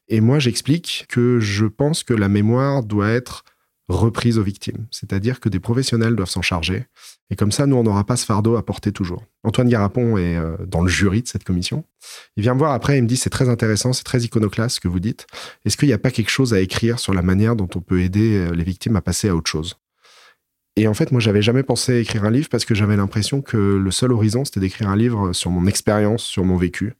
Et 0.07 0.21
moi, 0.21 0.39
j'explique 0.39 1.07
que 1.09 1.41
je 1.41 1.65
pense 1.65 2.03
que 2.03 2.13
la 2.13 2.29
mémoire 2.29 2.83
doit 2.83 3.09
être 3.09 3.43
reprise 3.91 4.37
aux 4.37 4.43
victimes. 4.43 4.87
C'est-à-dire 4.91 5.39
que 5.39 5.49
des 5.49 5.59
professionnels 5.59 6.15
doivent 6.15 6.29
s'en 6.29 6.41
charger. 6.41 6.85
Et 7.29 7.35
comme 7.35 7.51
ça, 7.51 7.65
nous, 7.65 7.75
on 7.75 7.83
n'aura 7.83 8.03
pas 8.03 8.17
ce 8.17 8.25
fardeau 8.25 8.55
à 8.55 8.65
porter 8.65 8.91
toujours. 8.91 9.23
Antoine 9.43 9.69
Garapon 9.69 10.17
est 10.17 10.37
euh, 10.37 10.57
dans 10.67 10.81
le 10.81 10.89
jury 10.89 11.21
de 11.21 11.27
cette 11.27 11.43
commission. 11.43 11.85
Il 12.35 12.43
vient 12.43 12.53
me 12.53 12.59
voir 12.59 12.73
après, 12.73 12.97
il 12.97 13.03
me 13.03 13.07
dit, 13.07 13.17
c'est 13.17 13.29
très 13.29 13.49
intéressant, 13.49 13.93
c'est 13.93 14.03
très 14.03 14.21
iconoclaste 14.21 14.75
ce 14.75 14.79
que 14.79 14.87
vous 14.87 14.99
dites. 14.99 15.27
Est-ce 15.65 15.77
qu'il 15.77 15.87
n'y 15.87 15.93
a 15.93 15.97
pas 15.97 16.11
quelque 16.11 16.29
chose 16.29 16.53
à 16.53 16.59
écrire 16.59 16.99
sur 16.99 17.13
la 17.13 17.21
manière 17.21 17.55
dont 17.55 17.69
on 17.75 17.79
peut 17.79 18.01
aider 18.01 18.37
euh, 18.37 18.51
les 18.51 18.63
victimes 18.63 18.95
à 18.95 19.01
passer 19.01 19.29
à 19.29 19.35
autre 19.35 19.49
chose? 19.49 19.77
Et 20.77 20.87
en 20.87 20.93
fait, 20.93 21.11
moi, 21.11 21.19
j'avais 21.19 21.41
jamais 21.41 21.63
pensé 21.63 21.99
écrire 21.99 22.23
un 22.23 22.31
livre 22.31 22.47
parce 22.49 22.63
que 22.63 22.73
j'avais 22.73 22.95
l'impression 22.95 23.41
que 23.41 23.57
le 23.57 23.91
seul 23.91 24.11
horizon, 24.13 24.45
c'était 24.45 24.61
d'écrire 24.61 24.89
un 24.89 24.95
livre 24.95 25.33
sur 25.33 25.51
mon 25.51 25.67
expérience, 25.67 26.23
sur 26.23 26.45
mon 26.45 26.55
vécu. 26.55 26.93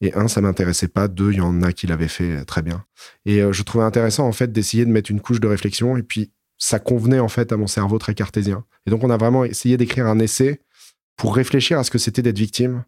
Et 0.00 0.14
un, 0.14 0.28
ça 0.28 0.40
m'intéressait 0.40 0.88
pas. 0.88 1.08
Deux, 1.08 1.32
il 1.32 1.38
y 1.38 1.40
en 1.40 1.62
a 1.62 1.72
qui 1.72 1.86
l'avaient 1.86 2.08
fait 2.08 2.44
très 2.44 2.62
bien. 2.62 2.84
Et 3.26 3.42
euh, 3.42 3.52
je 3.52 3.62
trouvais 3.62 3.84
intéressant, 3.84 4.26
en 4.26 4.32
fait, 4.32 4.52
d'essayer 4.52 4.84
de 4.84 4.90
mettre 4.90 5.10
une 5.10 5.20
couche 5.20 5.40
de 5.40 5.48
réflexion. 5.48 5.96
Et 5.96 6.02
puis, 6.02 6.32
ça 6.56 6.78
convenait, 6.78 7.20
en 7.20 7.28
fait, 7.28 7.52
à 7.52 7.56
mon 7.56 7.66
cerveau 7.66 7.98
très 7.98 8.14
cartésien. 8.14 8.64
Et 8.86 8.90
donc, 8.90 9.04
on 9.04 9.10
a 9.10 9.16
vraiment 9.16 9.44
essayé 9.44 9.76
d'écrire 9.76 10.06
un 10.06 10.18
essai 10.18 10.60
pour 11.16 11.34
réfléchir 11.34 11.78
à 11.78 11.84
ce 11.84 11.90
que 11.90 11.98
c'était 11.98 12.22
d'être 12.22 12.38
victime. 12.38 12.84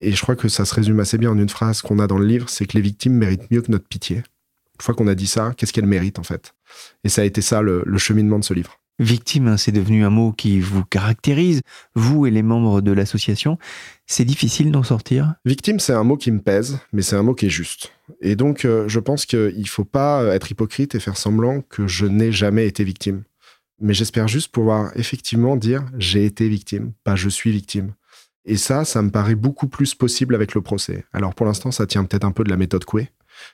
Et 0.00 0.12
je 0.12 0.20
crois 0.22 0.36
que 0.36 0.48
ça 0.48 0.64
se 0.64 0.74
résume 0.74 1.00
assez 1.00 1.18
bien 1.18 1.30
en 1.30 1.38
une 1.38 1.48
phrase 1.48 1.82
qu'on 1.82 1.98
a 1.98 2.06
dans 2.06 2.18
le 2.18 2.26
livre, 2.26 2.48
c'est 2.48 2.66
que 2.66 2.76
les 2.76 2.82
victimes 2.82 3.14
méritent 3.14 3.50
mieux 3.50 3.62
que 3.62 3.70
notre 3.70 3.86
pitié. 3.86 4.16
Une 4.16 4.82
fois 4.82 4.94
qu'on 4.94 5.06
a 5.06 5.14
dit 5.14 5.26
ça, 5.26 5.52
qu'est-ce 5.56 5.72
qu'elles 5.72 5.86
méritent, 5.86 6.18
en 6.18 6.24
fait? 6.24 6.54
Et 7.04 7.08
ça 7.08 7.22
a 7.22 7.24
été 7.24 7.40
ça, 7.42 7.62
le 7.62 7.98
cheminement 7.98 8.38
de 8.38 8.44
ce 8.44 8.54
livre. 8.54 8.80
Victime, 9.00 9.48
hein, 9.48 9.56
c'est 9.56 9.72
devenu 9.72 10.04
un 10.04 10.10
mot 10.10 10.32
qui 10.32 10.60
vous 10.60 10.84
caractérise, 10.84 11.62
vous 11.94 12.26
et 12.26 12.30
les 12.30 12.42
membres 12.42 12.80
de 12.80 12.92
l'association. 12.92 13.58
C'est 14.06 14.24
difficile 14.24 14.70
d'en 14.70 14.84
sortir? 14.84 15.34
Victime, 15.44 15.80
c'est 15.80 15.92
un 15.92 16.04
mot 16.04 16.16
qui 16.16 16.30
me 16.30 16.40
pèse, 16.40 16.78
mais 16.92 17.02
c'est 17.02 17.16
un 17.16 17.24
mot 17.24 17.34
qui 17.34 17.46
est 17.46 17.50
juste. 17.50 17.92
Et 18.20 18.36
donc, 18.36 18.64
euh, 18.64 18.86
je 18.86 19.00
pense 19.00 19.26
qu'il 19.26 19.60
ne 19.60 19.66
faut 19.66 19.84
pas 19.84 20.24
être 20.34 20.50
hypocrite 20.50 20.94
et 20.94 21.00
faire 21.00 21.16
semblant 21.16 21.60
que 21.62 21.88
je 21.88 22.06
n'ai 22.06 22.30
jamais 22.30 22.66
été 22.66 22.84
victime. 22.84 23.24
Mais 23.80 23.94
j'espère 23.94 24.28
juste 24.28 24.52
pouvoir 24.52 24.92
effectivement 24.94 25.56
dire 25.56 25.84
j'ai 25.98 26.24
été 26.24 26.48
victime, 26.48 26.92
pas 27.02 27.16
je 27.16 27.28
suis 27.28 27.50
victime. 27.50 27.92
Et 28.44 28.56
ça, 28.56 28.84
ça 28.84 29.02
me 29.02 29.10
paraît 29.10 29.34
beaucoup 29.34 29.68
plus 29.68 29.94
possible 29.94 30.34
avec 30.34 30.54
le 30.54 30.60
procès. 30.60 31.04
Alors 31.12 31.34
pour 31.34 31.46
l'instant, 31.46 31.70
ça 31.70 31.86
tient 31.86 32.04
peut-être 32.04 32.24
un 32.24 32.30
peu 32.30 32.44
de 32.44 32.50
la 32.50 32.56
méthode 32.56 32.84
Coué, 32.84 33.08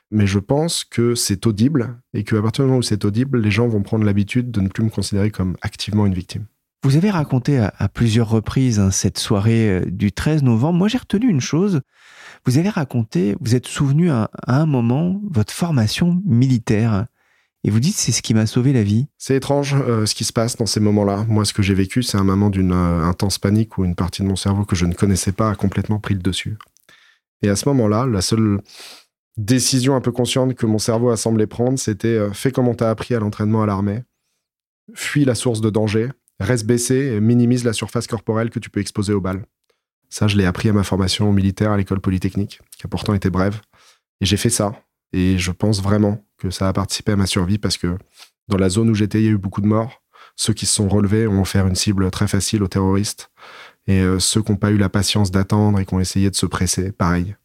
mais 0.09 0.27
je 0.27 0.39
pense 0.39 0.83
que 0.83 1.15
c'est 1.15 1.47
audible 1.47 1.99
et 2.13 2.23
qu'à 2.23 2.41
partir 2.41 2.63
du 2.63 2.67
moment 2.67 2.79
où 2.79 2.83
c'est 2.83 3.05
audible, 3.05 3.39
les 3.39 3.51
gens 3.51 3.67
vont 3.67 3.81
prendre 3.81 4.05
l'habitude 4.05 4.51
de 4.51 4.61
ne 4.61 4.67
plus 4.67 4.83
me 4.83 4.89
considérer 4.89 5.31
comme 5.31 5.55
activement 5.61 6.05
une 6.05 6.13
victime. 6.13 6.45
Vous 6.83 6.97
avez 6.97 7.11
raconté 7.11 7.59
à, 7.59 7.89
plusieurs 7.89 8.29
reprises 8.29 8.79
hein, 8.79 8.89
cette 8.89 9.19
soirée 9.19 9.69
euh, 9.69 9.85
du 9.85 10.11
13 10.11 10.41
novembre. 10.41 10.79
Moi, 10.79 10.87
j'ai 10.87 10.97
retenu 10.97 11.29
une 11.29 11.41
chose. 11.41 11.81
Vous 12.45 12.57
avez 12.57 12.69
raconté, 12.69 13.35
vous 13.39 13.53
êtes 13.53 13.67
souvenu 13.67 14.09
à, 14.09 14.31
un 14.47 14.65
moment 14.65 15.21
votre 15.29 15.53
formation 15.53 16.19
militaire. 16.25 17.05
Et 17.63 17.69
vous 17.69 17.79
dites, 17.79 17.95
c'est 17.95 18.11
ce 18.11 18.23
qui 18.23 18.33
m'a 18.33 18.47
sauvé 18.47 18.73
la 18.73 18.81
vie. 18.81 19.05
C'est 19.19 19.35
étrange 19.35 19.75
euh, 19.75 20.07
ce 20.07 20.15
qui 20.15 20.23
se 20.23 20.33
passe 20.33 20.57
dans 20.57 20.65
ces 20.65 20.79
moments-là. 20.79 21.23
Moi, 21.27 21.45
ce 21.45 21.53
que 21.53 21.61
j'ai 21.61 21.75
vécu, 21.75 22.01
c'est 22.01 22.17
un 22.17 22.23
moment 22.23 22.49
d'une 22.49 22.71
euh, 22.71 23.03
intense 23.03 23.37
panique 23.37 23.77
où 23.77 23.85
une 23.85 23.93
partie 23.93 24.23
de 24.23 24.27
mon 24.27 24.35
cerveau 24.35 24.65
que 24.65 24.75
je 24.75 24.87
ne 24.87 24.95
connaissais 24.95 25.33
pas 25.33 25.51
a 25.51 25.55
complètement 25.55 25.99
pris 25.99 26.15
le 26.15 26.21
dessus. 26.21 26.57
Et 27.43 27.49
à 27.49 27.55
ce 27.55 27.69
moment-là, 27.69 28.07
la 28.07 28.21
seule 28.21 28.59
décision 29.37 29.95
un 29.95 30.01
peu 30.01 30.11
consciente 30.11 30.55
que 30.55 30.65
mon 30.65 30.77
cerveau 30.77 31.09
a 31.09 31.17
semblé 31.17 31.47
prendre, 31.47 31.79
c'était 31.79 32.19
fais 32.33 32.51
comme 32.51 32.67
on 32.67 32.75
t'a 32.75 32.89
appris 32.89 33.15
à 33.15 33.19
l'entraînement 33.19 33.63
à 33.63 33.65
l'armée, 33.65 34.03
fuis 34.93 35.25
la 35.25 35.35
source 35.35 35.61
de 35.61 35.69
danger, 35.69 36.09
reste 36.39 36.65
baissé 36.65 36.95
et 36.95 37.19
minimise 37.19 37.63
la 37.63 37.73
surface 37.73 38.07
corporelle 38.07 38.49
que 38.49 38.59
tu 38.59 38.69
peux 38.69 38.79
exposer 38.79 39.13
aux 39.13 39.21
balles. 39.21 39.45
Ça, 40.09 40.27
je 40.27 40.37
l'ai 40.37 40.45
appris 40.45 40.67
à 40.69 40.73
ma 40.73 40.83
formation 40.83 41.31
militaire 41.31 41.71
à 41.71 41.77
l'école 41.77 42.01
polytechnique, 42.01 42.59
qui 42.77 42.85
a 42.85 42.89
pourtant 42.89 43.13
été 43.13 43.29
brève. 43.29 43.61
Et 44.19 44.25
j'ai 44.25 44.37
fait 44.37 44.49
ça. 44.49 44.73
Et 45.13 45.37
je 45.37 45.51
pense 45.51 45.81
vraiment 45.81 46.23
que 46.37 46.49
ça 46.49 46.67
a 46.67 46.73
participé 46.73 47.13
à 47.13 47.15
ma 47.15 47.25
survie 47.25 47.57
parce 47.57 47.77
que 47.77 47.97
dans 48.49 48.57
la 48.57 48.69
zone 48.69 48.89
où 48.89 48.93
j'étais, 48.93 49.21
il 49.21 49.25
y 49.25 49.27
a 49.29 49.31
eu 49.31 49.37
beaucoup 49.37 49.61
de 49.61 49.67
morts. 49.67 50.01
Ceux 50.35 50.53
qui 50.53 50.65
se 50.65 50.73
sont 50.73 50.89
relevés 50.89 51.27
ont 51.27 51.41
offert 51.41 51.67
une 51.67 51.75
cible 51.75 52.09
très 52.11 52.27
facile 52.27 52.63
aux 52.63 52.67
terroristes. 52.67 53.31
Et 53.87 54.01
euh, 54.01 54.19
ceux 54.19 54.41
qui 54.41 54.51
n'ont 54.51 54.57
pas 54.57 54.71
eu 54.71 54.77
la 54.77 54.89
patience 54.89 55.31
d'attendre 55.31 55.79
et 55.79 55.85
qui 55.85 55.93
ont 55.93 55.99
essayé 55.99 56.29
de 56.29 56.35
se 56.35 56.45
presser, 56.45 56.91
pareil. 56.91 57.35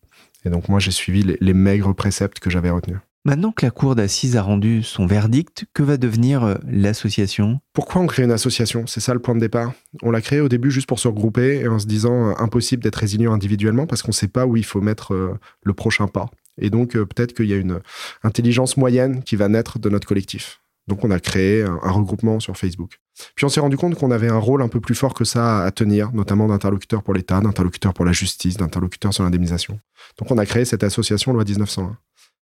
Et 0.46 0.50
donc 0.50 0.68
moi, 0.68 0.78
j'ai 0.78 0.92
suivi 0.92 1.22
les, 1.22 1.36
les 1.40 1.54
maigres 1.54 1.94
préceptes 1.94 2.38
que 2.38 2.48
j'avais 2.48 2.70
retenus. 2.70 2.98
Maintenant 3.26 3.50
que 3.50 3.66
la 3.66 3.72
cour 3.72 3.96
d'assises 3.96 4.36
a 4.36 4.42
rendu 4.42 4.84
son 4.84 5.04
verdict, 5.04 5.64
que 5.74 5.82
va 5.82 5.96
devenir 5.96 6.44
euh, 6.44 6.54
l'association? 6.64 7.58
Pourquoi 7.72 8.00
on 8.00 8.06
crée 8.06 8.22
une 8.22 8.30
association? 8.30 8.86
C'est 8.86 9.00
ça 9.00 9.14
le 9.14 9.18
point 9.18 9.34
de 9.34 9.40
départ. 9.40 9.72
On 10.04 10.12
l'a 10.12 10.20
créée 10.20 10.40
au 10.40 10.48
début 10.48 10.70
juste 10.70 10.86
pour 10.86 11.00
se 11.00 11.08
regrouper 11.08 11.56
et 11.56 11.66
en 11.66 11.80
se 11.80 11.86
disant 11.86 12.28
euh, 12.28 12.34
impossible 12.38 12.84
d'être 12.84 12.94
résilient 12.94 13.32
individuellement 13.32 13.88
parce 13.88 14.02
qu'on 14.02 14.10
ne 14.10 14.14
sait 14.14 14.28
pas 14.28 14.46
où 14.46 14.56
il 14.56 14.64
faut 14.64 14.80
mettre 14.80 15.12
euh, 15.12 15.36
le 15.64 15.74
prochain 15.74 16.06
pas. 16.06 16.30
Et 16.56 16.70
donc 16.70 16.92
peut-être 16.92 17.34
qu'il 17.34 17.46
y 17.46 17.52
a 17.52 17.56
une 17.56 17.80
intelligence 18.22 18.76
moyenne 18.76 19.24
qui 19.24 19.34
va 19.34 19.48
naître 19.48 19.80
de 19.80 19.90
notre 19.90 20.06
collectif. 20.06 20.60
Donc 20.88 21.04
on 21.04 21.10
a 21.10 21.18
créé 21.18 21.62
un, 21.62 21.90
regroupement 21.90 22.38
sur 22.40 22.56
Facebook. 22.56 23.00
Puis 23.34 23.44
on 23.44 23.48
s'est 23.48 23.60
rendu 23.60 23.76
compte 23.76 23.96
qu'on 23.96 24.10
avait 24.10 24.28
un 24.28 24.38
rôle 24.38 24.62
un 24.62 24.68
peu 24.68 24.80
plus 24.80 24.94
fort 24.94 25.14
que 25.14 25.24
ça 25.24 25.64
à 25.64 25.70
tenir, 25.70 26.12
notamment 26.12 26.46
d'interlocuteur 26.46 27.02
pour 27.02 27.14
l'État, 27.14 27.40
d'interlocuteur 27.40 27.92
pour 27.92 28.04
la 28.04 28.12
justice, 28.12 28.56
d'interlocuteur 28.56 29.12
sur 29.12 29.24
l'indemnisation. 29.24 29.80
Donc 30.18 30.30
on 30.30 30.38
a 30.38 30.46
créé 30.46 30.64
cette 30.64 30.84
association 30.84 31.32
loi 31.32 31.44
1901. 31.44 31.96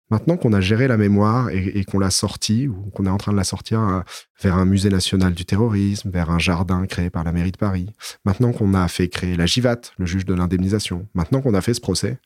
Maintenant 0.09 0.35
qu'on 0.35 0.51
a 0.53 0.61
géré 0.61 0.87
la 0.87 0.97
mémoire 0.97 1.49
et, 1.49 1.83
qu'on 1.85 1.97
l'a 1.97 2.11
sortie, 2.11 2.67
ou 2.67 2.91
qu'on 2.93 3.05
est 3.05 3.09
en 3.09 3.17
train 3.17 3.31
de 3.31 3.37
la 3.37 3.45
sortir 3.45 3.81
euh, 3.81 4.01
vers 4.41 4.57
un 4.57 4.65
musée 4.65 4.89
national 4.89 5.33
du 5.33 5.45
terrorisme, 5.45 6.09
vers 6.09 6.29
un 6.29 6.39
jardin 6.39 6.85
créé 6.85 7.09
par 7.09 7.23
la 7.23 7.31
mairie 7.31 7.53
de 7.53 7.57
Paris, 7.57 7.89
maintenant 8.25 8.51
qu'on 8.51 8.73
a 8.73 8.87
fait 8.89 9.07
créer 9.07 9.37
la 9.37 9.45
GIVAT, 9.45 9.79
le 9.97 10.05
juge 10.05 10.25
de 10.25 10.33
l'indemnisation, 10.33 11.07
maintenant 11.13 11.41
qu'on 11.41 11.53
a 11.53 11.61
fait 11.61 11.73
ce 11.73 11.81
procès, 11.81 12.19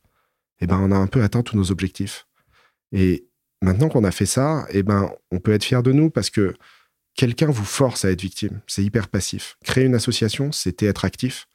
eh 0.60 0.68
ben, 0.68 0.80
on 0.82 0.92
a 0.92 0.98
un 0.98 1.08
peu 1.08 1.22
atteint 1.22 1.44
tous 1.44 1.56
nos 1.56 1.72
objectifs. 1.72 2.28
Et 2.92 3.28
maintenant 3.62 3.90
qu'on 3.90 4.04
a 4.04 4.12
fait 4.12 4.26
ça, 4.26 4.66
eh 4.70 4.84
ben, 4.84 5.12
on 5.32 5.40
peut 5.40 5.54
être 5.54 5.64
fier 5.64 5.84
de 5.84 5.92
nous 5.92 6.10
parce 6.10 6.30
que 6.30 6.54
quelqu'un 7.16 7.48
vous 7.48 7.66
force 7.66 8.06
à 8.06 8.12
être 8.12 8.22
victime. 8.22 8.62
C'est 8.68 8.84
hyper 8.84 9.10
passif. 9.10 9.58
Créer 9.64 9.86
une 9.86 9.96
association, 9.96 10.52
c'était 10.52 10.86
être 10.86 11.06
actif. 11.06 11.48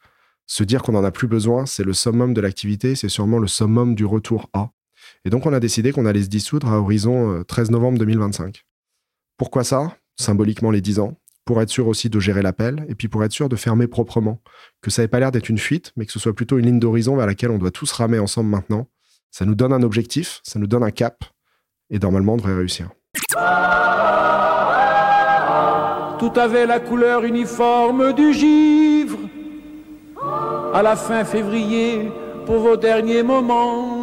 Se 0.47 0.65
dire 0.65 0.83
qu'on 0.83 0.93
n'en 0.93 1.05
a 1.05 1.12
plus 1.12 1.29
besoin, 1.29 1.67
c'est 1.67 1.85
le 1.85 1.95
summum 1.95 2.35
de 2.35 2.41
l'activité, 2.41 2.95
c'est 2.95 3.09
sûrement 3.09 3.38
le 3.38 3.47
summum 3.47 3.95
du 3.95 4.05
retour 4.05 4.51
à. 4.53 4.71
Et 5.25 5.31
donc, 5.31 5.47
on 5.47 5.53
a 5.53 5.61
décidé 5.61 5.93
qu'on 5.93 6.07
allait 6.07 6.25
se 6.25 6.29
dissoudre 6.29 6.69
à 6.69 6.79
horizon 6.79 7.43
13 7.45 7.69
euh, 7.69 7.73
novembre 7.73 7.99
2025. 7.99 8.65
Pourquoi 9.37 9.65
ça? 9.65 9.97
Symboliquement 10.21 10.71
les 10.71 10.81
10 10.81 10.99
ans. 10.99 11.19
Pour 11.45 11.61
être 11.61 11.71
sûr 11.71 11.88
aussi 11.88 12.09
de 12.09 12.21
gérer 12.21 12.43
l'appel 12.43 12.85
et 12.88 12.95
puis 12.95 13.09
pour 13.09 13.25
être 13.25 13.33
sûr 13.33 13.49
de 13.49 13.57
fermer 13.57 13.87
proprement. 13.87 14.41
Que 14.81 14.91
ça 14.91 15.03
n'ait 15.03 15.09
pas 15.09 15.21
l'air 15.21 15.33
d'être 15.33 15.49
une 15.49 15.59
fuite, 15.59 15.93
mais 15.97 16.07
que 16.07 16.12
ce 16.12 16.19
soit 16.19 16.35
plutôt 16.35 16.59
une 16.59 16.67
ligne 16.67 16.79
d'horizon 16.79 17.17
vers 17.17 17.27
laquelle 17.27 17.51
on 17.51 17.59
doit 17.59 17.71
tous 17.71 17.91
ramer 17.93 18.19
ensemble 18.19 18.51
maintenant. 18.51 18.88
Ça 19.31 19.45
nous 19.45 19.55
donne 19.55 19.73
un 19.73 19.83
objectif, 19.83 20.41
ça 20.45 20.59
nous 20.59 20.67
donne 20.67 20.85
un 20.85 20.91
cap. 20.91 21.25
Et 21.93 22.01
normalement, 22.01 22.35
on 22.35 22.37
devrait 22.39 22.57
réussir. 22.57 22.89
Tout 26.19 26.33
avait 26.37 26.67
la 26.67 26.81
couleur 26.81 27.23
uniforme 27.25 28.13
du 28.13 28.33
givre. 28.33 29.19
À 30.75 30.83
la 30.83 30.97
fin 30.97 31.23
février, 31.25 32.11
pour 32.47 32.59
vos 32.59 32.77
derniers 32.77 33.23
moments 33.23 34.03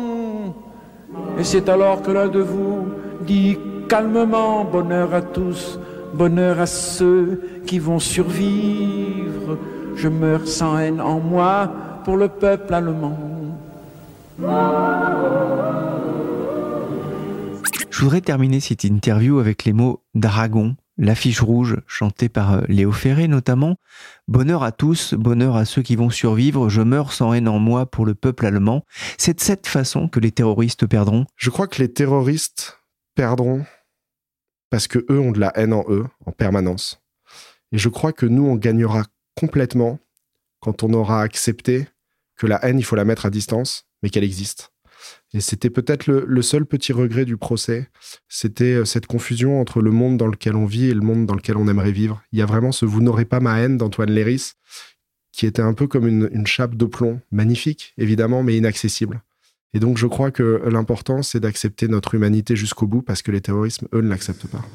et 1.39 1.43
c'est 1.45 1.69
alors 1.69 2.01
que 2.01 2.11
l'un 2.11 2.27
de 2.27 2.41
vous 2.41 2.89
dit 3.21 3.57
calmement 3.87 4.65
bonheur 4.65 5.13
à 5.13 5.21
tous, 5.21 5.79
bonheur 6.13 6.59
à 6.59 6.65
ceux 6.65 7.41
qui 7.65 7.79
vont 7.79 7.99
survivre. 7.99 9.57
Je 9.95 10.09
meurs 10.09 10.47
sans 10.47 10.77
haine 10.77 10.99
en 10.99 11.19
moi 11.19 11.69
pour 12.03 12.17
le 12.17 12.27
peuple 12.27 12.73
allemand. 12.73 13.17
Je 17.99 18.05
voudrais 18.05 18.21
terminer 18.21 18.61
cette 18.61 18.85
interview 18.85 19.39
avec 19.39 19.65
les 19.65 19.73
mots 19.73 20.05
dragon 20.15 20.77
l'affiche 20.97 21.41
rouge 21.41 21.75
chantée 21.85 22.29
par 22.29 22.53
euh, 22.53 22.61
Léo 22.69 22.93
Ferré 22.93 23.27
notamment. 23.27 23.75
Bonheur 24.29 24.63
à 24.63 24.71
tous, 24.71 25.15
bonheur 25.15 25.57
à 25.57 25.65
ceux 25.65 25.81
qui 25.81 25.97
vont 25.97 26.09
survivre, 26.09 26.69
je 26.69 26.81
meurs 26.81 27.11
sans 27.11 27.33
haine 27.33 27.49
en 27.49 27.59
moi 27.59 27.87
pour 27.87 28.05
le 28.05 28.15
peuple 28.15 28.45
allemand. 28.45 28.85
C'est 29.17 29.33
de 29.33 29.41
cette 29.41 29.67
façon 29.67 30.07
que 30.07 30.21
les 30.21 30.31
terroristes 30.31 30.87
perdront 30.87 31.25
Je 31.35 31.49
crois 31.49 31.67
que 31.67 31.81
les 31.81 31.91
terroristes 31.91 32.79
perdront 33.15 33.65
parce 34.69 34.87
que 34.87 34.99
eux 35.09 35.19
ont 35.19 35.33
de 35.33 35.41
la 35.41 35.51
haine 35.55 35.73
en 35.73 35.83
eux 35.89 36.05
en 36.25 36.31
permanence. 36.31 37.01
Et 37.73 37.77
je 37.77 37.89
crois 37.89 38.13
que 38.13 38.25
nous, 38.25 38.45
on 38.45 38.55
gagnera 38.55 39.03
complètement 39.37 39.99
quand 40.61 40.83
on 40.83 40.93
aura 40.93 41.21
accepté 41.21 41.89
que 42.37 42.47
la 42.47 42.63
haine, 42.63 42.79
il 42.79 42.85
faut 42.85 42.95
la 42.95 43.03
mettre 43.03 43.25
à 43.25 43.29
distance, 43.29 43.89
mais 44.01 44.09
qu'elle 44.09 44.23
existe. 44.23 44.71
Et 45.33 45.41
c'était 45.41 45.69
peut-être 45.69 46.07
le, 46.07 46.41
seul 46.41 46.65
petit 46.65 46.93
regret 46.93 47.25
du 47.25 47.37
procès, 47.37 47.89
c'était 48.27 48.75
euh, 48.75 48.85
cette 48.85 49.05
confusion 49.05 49.61
entre 49.61 49.81
le 49.81 49.91
monde 49.91 50.17
dans 50.17 50.27
lequel 50.27 50.55
on 50.55 50.65
vit 50.65 50.89
et 50.89 50.93
le 50.93 51.01
monde 51.01 51.25
dans 51.25 51.35
lequel 51.35 51.57
on 51.57 51.67
aimerait 51.67 51.91
vivre. 51.91 52.21
Il 52.31 52.39
y 52.39 52.41
a 52.41 52.45
vraiment 52.45 52.71
ce 52.71 52.85
Vous 52.85 53.01
n'aurez 53.01 53.25
pas 53.25 53.39
ma 53.39 53.59
haine 53.59 53.77
d'Antoine 53.77 54.11
Léris, 54.11 54.53
qui 55.31 55.45
était 55.45 55.61
un 55.61 55.73
peu 55.73 55.87
comme 55.87 56.07
une, 56.07 56.29
une 56.31 56.47
chape 56.47 56.75
de 56.75 56.85
plomb, 56.85 57.21
magnifique 57.31 57.93
évidemment, 57.97 58.43
mais 58.43 58.57
inaccessible. 58.57 59.21
Et 59.73 59.79
donc 59.79 59.97
je 59.97 60.07
crois 60.07 60.31
que 60.31 60.63
l'important, 60.65 61.21
c'est 61.21 61.39
d'accepter 61.39 61.87
notre 61.87 62.15
humanité 62.15 62.55
jusqu'au 62.55 62.87
bout, 62.87 63.01
parce 63.01 63.21
que 63.21 63.31
les 63.31 63.41
terrorismes, 63.41 63.87
eux, 63.93 64.01
ne 64.01 64.09
l'acceptent 64.09 64.47
pas. 64.47 64.65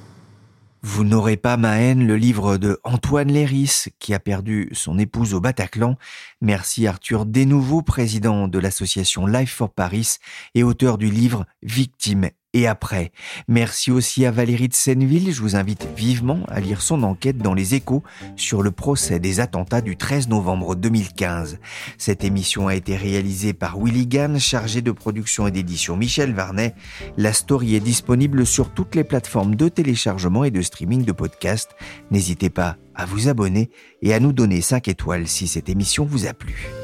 Vous 0.86 1.02
n'aurez 1.02 1.38
pas 1.38 1.56
ma 1.56 1.78
haine, 1.78 2.06
le 2.06 2.14
livre 2.14 2.58
de 2.58 2.78
Antoine 2.84 3.32
Léris, 3.32 3.86
qui 4.00 4.12
a 4.12 4.20
perdu 4.20 4.68
son 4.72 4.98
épouse 4.98 5.32
au 5.32 5.40
Bataclan. 5.40 5.96
Merci 6.42 6.86
Arthur 6.86 7.24
Desnouveaux, 7.24 7.80
président 7.80 8.48
de 8.48 8.58
l'association 8.58 9.26
Life 9.26 9.54
for 9.54 9.70
Paris 9.70 10.16
et 10.54 10.62
auteur 10.62 10.98
du 10.98 11.08
livre 11.10 11.46
Victime 11.62 12.28
et 12.54 12.66
après. 12.66 13.12
Merci 13.48 13.90
aussi 13.90 14.24
à 14.24 14.30
Valérie 14.30 14.68
de 14.68 14.74
Senneville. 14.74 15.32
Je 15.32 15.42
vous 15.42 15.56
invite 15.56 15.86
vivement 15.96 16.40
à 16.48 16.60
lire 16.60 16.80
son 16.80 17.02
enquête 17.02 17.36
dans 17.36 17.52
les 17.52 17.74
échos 17.74 18.02
sur 18.36 18.62
le 18.62 18.70
procès 18.70 19.18
des 19.18 19.40
attentats 19.40 19.82
du 19.82 19.96
13 19.96 20.28
novembre 20.28 20.76
2015. 20.76 21.58
Cette 21.98 22.24
émission 22.24 22.68
a 22.68 22.76
été 22.76 22.96
réalisée 22.96 23.52
par 23.52 23.78
Willy 23.78 24.06
Gann, 24.06 24.38
chargé 24.38 24.80
de 24.80 24.92
production 24.92 25.46
et 25.48 25.50
d'édition 25.50 25.96
Michel 25.96 26.32
Varnet. 26.32 26.74
La 27.18 27.32
story 27.32 27.74
est 27.74 27.80
disponible 27.80 28.46
sur 28.46 28.72
toutes 28.72 28.94
les 28.94 29.04
plateformes 29.04 29.56
de 29.56 29.68
téléchargement 29.68 30.44
et 30.44 30.52
de 30.52 30.62
streaming 30.62 31.04
de 31.04 31.12
podcasts. 31.12 31.74
N'hésitez 32.12 32.50
pas 32.50 32.76
à 32.94 33.04
vous 33.04 33.28
abonner 33.28 33.70
et 34.00 34.14
à 34.14 34.20
nous 34.20 34.32
donner 34.32 34.60
5 34.60 34.86
étoiles 34.86 35.26
si 35.26 35.48
cette 35.48 35.68
émission 35.68 36.04
vous 36.04 36.26
a 36.26 36.32
plu. 36.32 36.83